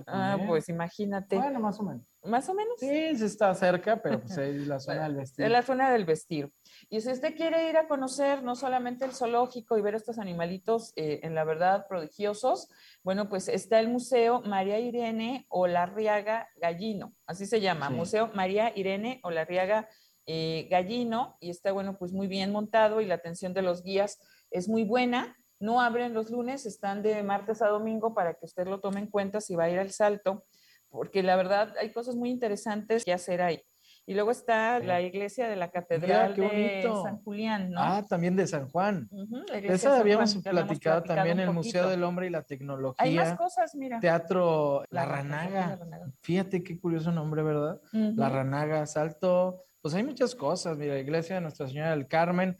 Ah, 0.07 0.37
pues 0.47 0.69
imagínate. 0.69 1.35
Bueno, 1.37 1.59
más 1.59 1.79
o 1.79 1.83
menos. 1.83 2.03
Más 2.23 2.47
o 2.47 2.53
menos. 2.53 2.75
Sí, 2.77 3.15
sí 3.15 3.25
está 3.25 3.53
cerca, 3.53 4.01
pero 4.01 4.21
pues 4.21 4.37
es 4.37 4.67
la 4.67 4.79
zona 4.79 5.03
del 5.03 5.15
vestir. 5.15 5.45
Es 5.45 5.51
la 5.51 5.61
zona 5.61 5.91
del 5.91 6.05
vestir. 6.05 6.51
Y 6.89 7.01
si 7.01 7.11
usted 7.11 7.35
quiere 7.35 7.69
ir 7.69 7.77
a 7.77 7.87
conocer 7.87 8.43
no 8.43 8.55
solamente 8.55 9.05
el 9.05 9.11
zoológico 9.11 9.77
y 9.77 9.81
ver 9.81 9.95
estos 9.95 10.19
animalitos 10.19 10.93
eh, 10.95 11.19
en 11.23 11.35
la 11.35 11.43
verdad 11.43 11.85
prodigiosos, 11.87 12.69
bueno, 13.03 13.27
pues 13.29 13.47
está 13.47 13.79
el 13.79 13.89
Museo 13.89 14.41
María 14.41 14.79
Irene 14.79 15.45
Olarriaga 15.49 16.47
Gallino, 16.57 17.13
así 17.25 17.45
se 17.45 17.59
llama, 17.59 17.89
Museo 17.89 18.29
María 18.33 18.71
Irene 18.75 19.19
Olarriaga 19.23 19.89
eh, 20.25 20.67
gallino 20.69 21.37
y 21.39 21.49
está, 21.49 21.71
bueno, 21.71 21.97
pues 21.97 22.13
muy 22.13 22.27
bien 22.27 22.51
montado 22.51 23.01
y 23.01 23.05
la 23.05 23.15
atención 23.15 23.53
de 23.53 23.61
los 23.61 23.83
guías 23.83 24.19
es 24.51 24.69
muy 24.69 24.83
buena. 24.83 25.37
No 25.59 25.81
abren 25.81 26.13
los 26.13 26.29
lunes, 26.29 26.65
están 26.65 27.01
de 27.03 27.23
martes 27.23 27.61
a 27.61 27.67
domingo 27.67 28.13
para 28.13 28.33
que 28.33 28.45
usted 28.45 28.67
lo 28.67 28.79
tome 28.79 28.99
en 28.99 29.07
cuenta 29.07 29.41
si 29.41 29.55
va 29.55 29.65
a 29.65 29.69
ir 29.69 29.79
al 29.79 29.91
salto, 29.91 30.45
porque 30.89 31.23
la 31.23 31.35
verdad 31.35 31.73
hay 31.79 31.91
cosas 31.91 32.15
muy 32.15 32.29
interesantes 32.29 33.05
que 33.05 33.13
hacer 33.13 33.41
ahí. 33.41 33.61
Y 34.05 34.15
luego 34.15 34.31
está 34.31 34.79
la 34.79 35.01
iglesia 35.01 35.47
de 35.47 35.55
la 35.55 35.71
Catedral 35.71 36.35
de 36.35 36.83
San 37.03 37.23
Julián, 37.23 37.71
¿no? 37.71 37.79
Ah, 37.81 38.03
también 38.07 38.35
de 38.35 38.45
San 38.47 38.67
Juan. 38.67 39.09
Esa 39.53 39.97
habíamos 39.97 40.35
platicado, 40.35 41.03
también 41.03 41.39
el 41.39 41.51
Museo 41.51 41.87
del 41.87 42.03
Hombre 42.03 42.27
y 42.27 42.29
la 42.29 42.43
Tecnología. 42.43 43.01
Hay 43.01 43.15
más 43.15 43.37
cosas, 43.37 43.73
mira. 43.75 44.01
Teatro 44.01 44.83
La, 44.89 45.05
Ranaga. 45.05 45.79
Fíjate 46.21 46.63
qué 46.63 46.77
curioso 46.77 47.13
nombre, 47.13 47.43
¿verdad? 47.43 47.81
La 47.93 48.27
Ranaga, 48.27 48.85
Salto 48.85 49.63
pues 49.83 49.93
hay 49.95 50.03
muchas 50.03 50.33
cosas, 50.33 50.77
mira, 50.77 50.97
iglesia 50.97 51.35
de 51.35 51.41
Nuestra 51.41 51.67
Señora 51.67 51.89
del 51.89 52.07
Carmen. 52.07 52.57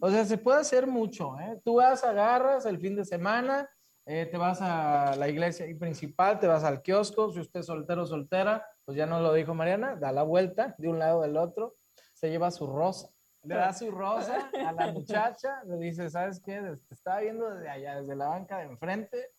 O 0.00 0.08
sea, 0.08 0.24
se 0.24 0.38
puede 0.38 0.60
hacer 0.60 0.86
mucho, 0.86 1.36
¿eh? 1.40 1.60
Tú 1.64 1.74
vas, 1.74 2.04
agarras 2.04 2.66
el 2.66 2.78
fin 2.78 2.94
de 2.94 3.04
semana, 3.04 3.68
eh, 4.06 4.28
te 4.30 4.36
vas 4.38 4.60
a 4.62 5.16
la 5.16 5.28
iglesia 5.28 5.66
principal, 5.76 6.38
te 6.38 6.46
vas 6.46 6.62
al 6.62 6.80
kiosco, 6.80 7.32
si 7.32 7.40
usted 7.40 7.60
es 7.60 7.66
soltero 7.66 8.04
o 8.04 8.06
soltera, 8.06 8.64
pues 8.84 8.96
ya 8.96 9.06
no 9.06 9.20
lo 9.20 9.32
dijo 9.32 9.54
Mariana, 9.54 9.96
da 9.96 10.12
la 10.12 10.22
vuelta 10.22 10.76
de 10.78 10.88
un 10.88 11.00
lado 11.00 11.22
del 11.22 11.36
otro, 11.36 11.74
se 12.12 12.30
lleva 12.30 12.52
su 12.52 12.68
rosa, 12.68 13.08
le 13.42 13.56
da 13.56 13.72
su 13.72 13.90
rosa 13.90 14.48
a 14.64 14.70
la 14.70 14.86
muchacha, 14.92 15.64
le 15.66 15.78
dice, 15.78 16.08
¿sabes 16.10 16.40
qué? 16.40 16.60
Te 16.88 16.94
estaba 16.94 17.22
viendo 17.22 17.50
desde 17.50 17.70
allá, 17.70 18.00
desde 18.00 18.14
la 18.14 18.28
banca 18.28 18.58
de 18.58 18.66
enfrente, 18.66 19.32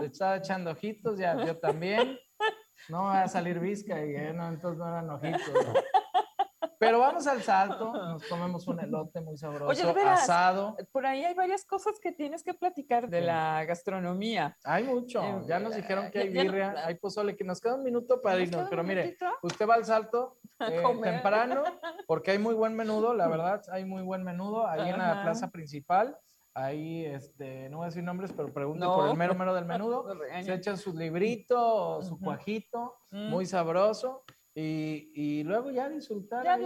te 0.00 0.06
estaba 0.06 0.36
echando 0.36 0.72
ojitos, 0.72 1.18
ya 1.18 1.46
yo 1.46 1.56
también, 1.56 2.18
no 2.90 3.04
va 3.04 3.22
a 3.22 3.28
salir 3.28 3.58
visca, 3.58 4.04
y 4.04 4.14
eh, 4.14 4.34
no, 4.34 4.48
entonces 4.48 4.78
no 4.78 4.86
eran 4.86 5.08
ojitos. 5.08 5.48
Pero 6.78 7.00
vamos 7.00 7.26
al 7.26 7.42
salto, 7.42 7.92
nos 7.92 8.24
comemos 8.26 8.66
un 8.68 8.80
elote 8.80 9.20
muy 9.20 9.36
sabroso, 9.36 9.94
asado. 10.06 10.76
Por 10.92 11.06
ahí 11.06 11.24
hay 11.24 11.34
varias 11.34 11.64
cosas 11.64 11.98
que 12.00 12.12
tienes 12.12 12.44
que 12.44 12.54
platicar 12.54 13.08
de 13.08 13.20
la 13.20 13.64
gastronomía. 13.64 14.56
Hay 14.64 14.84
mucho, 14.84 15.22
eh, 15.22 15.42
ya 15.46 15.58
nos 15.58 15.74
dijeron 15.74 16.10
que 16.10 16.20
hay 16.20 16.28
birria, 16.28 16.74
hay 16.86 16.94
pozole, 16.94 17.36
que 17.36 17.44
nos 17.44 17.60
queda 17.60 17.74
un 17.74 17.82
minuto 17.82 18.20
para 18.20 18.40
irnos, 18.40 18.68
pero 18.70 18.84
mire, 18.84 19.16
usted 19.42 19.68
va 19.68 19.74
al 19.74 19.84
salto 19.84 20.38
eh, 20.60 20.82
temprano, 21.02 21.64
porque 22.06 22.30
hay 22.30 22.38
muy 22.38 22.54
buen 22.54 22.76
menudo, 22.76 23.12
la 23.12 23.26
verdad, 23.28 23.62
hay 23.72 23.84
muy 23.84 24.02
buen 24.02 24.22
menudo 24.22 24.66
ahí 24.66 24.88
en 24.88 24.98
la 24.98 25.22
plaza 25.22 25.50
principal. 25.50 26.16
Ahí, 26.54 27.04
este, 27.04 27.68
no 27.68 27.78
voy 27.78 27.84
a 27.84 27.88
decir 27.88 28.02
nombres, 28.02 28.32
pero 28.36 28.52
pregunto 28.52 28.92
por 28.92 29.08
el 29.08 29.16
mero 29.16 29.34
mero 29.36 29.54
del 29.54 29.64
menudo. 29.64 30.06
Se 30.42 30.54
echan 30.54 30.76
su 30.76 30.92
librito, 30.92 32.02
su 32.02 32.18
cuajito, 32.18 32.96
mm. 33.10 33.28
muy 33.30 33.46
sabroso. 33.46 34.24
Y, 34.60 35.12
y 35.14 35.44
luego 35.44 35.70
ya 35.70 35.88
disfrutar. 35.88 36.58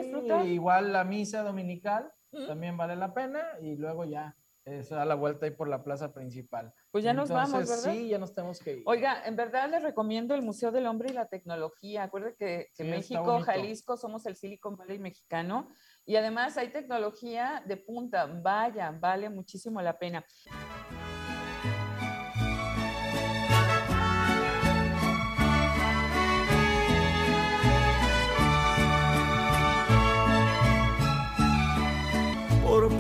igual 0.47 0.93
la 0.93 1.05
misa 1.05 1.43
dominical 1.43 2.11
también 2.47 2.79
vale 2.79 2.97
la 2.97 3.13
pena 3.13 3.43
y 3.61 3.77
luego 3.77 4.07
ya 4.07 4.35
se 4.65 4.95
da 4.95 5.05
la 5.05 5.15
vuelta 5.15 5.45
ahí 5.45 5.51
por 5.51 5.69
la 5.69 5.85
plaza 5.85 6.15
principal. 6.15 6.73
Pues 6.91 7.05
ya 7.05 7.13
nos 7.13 7.29
vamos, 7.29 7.69
¿verdad? 7.69 7.93
Sí, 7.93 8.09
ya 8.09 8.19
nos 8.19 8.33
tenemos 8.33 8.61
que 8.61 8.79
ir. 8.79 8.83
Oiga, 8.87 9.27
en 9.27 9.37
verdad 9.37 9.69
les 9.69 9.83
recomiendo 9.83 10.35
el 10.35 10.41
Museo 10.41 10.73
del 10.73 10.87
Hombre 10.87 11.11
y 11.11 11.13
la 11.13 11.27
Tecnología. 11.27 12.05
Acuérdense 12.05 12.37
que, 12.39 12.69
que 12.75 12.85
México, 12.85 13.41
Jalisco, 13.41 13.99
somos 13.99 14.25
el 14.25 14.37
Silicon 14.37 14.77
Valley 14.77 14.99
mexicano 14.99 15.69
y 16.07 16.17
además 16.17 16.57
hay 16.57 16.69
tecnología 16.69 17.63
de 17.67 17.77
punta. 17.77 18.25
Vaya, 18.25 18.91
vale 18.99 19.29
muchísimo 19.29 19.83
la 19.83 19.99
pena. 19.99 20.25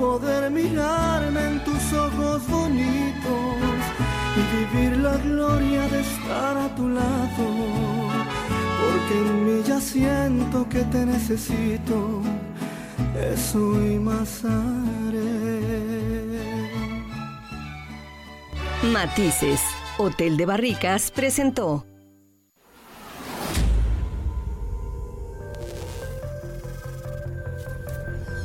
Poder 0.02 0.50
mirarme 0.50 1.40
en 1.50 1.62
tus 1.62 1.92
ojos 1.92 2.44
bonitos 2.48 3.82
y 4.40 4.42
vivir 4.56 4.96
la 4.96 5.16
gloria 5.18 5.82
de 5.92 6.00
estar 6.00 6.56
a 6.56 6.68
tu 6.74 6.88
lado. 6.88 7.44
Porque 8.80 9.14
en 9.26 9.46
mí 9.46 9.62
ya 9.64 9.80
siento 9.80 10.68
que 10.68 10.80
te 10.92 11.06
necesito, 11.06 12.20
eso 13.36 13.60
y 13.80 13.96
más 14.00 14.44
haré. 14.44 15.60
Matices, 18.92 19.60
Hotel 19.98 20.36
de 20.36 20.46
Barricas 20.46 21.12
presentó. 21.12 21.91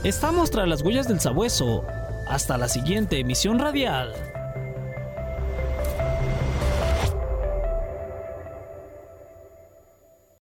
Estamos 0.03 0.51
tras 0.51 0.67
las 0.67 0.83
huellas 0.83 1.07
del 1.07 1.19
sabueso. 1.19 1.83
Hasta 2.27 2.57
la 2.57 2.69
siguiente 2.69 3.19
emisión 3.19 3.57
radial. 3.57 4.13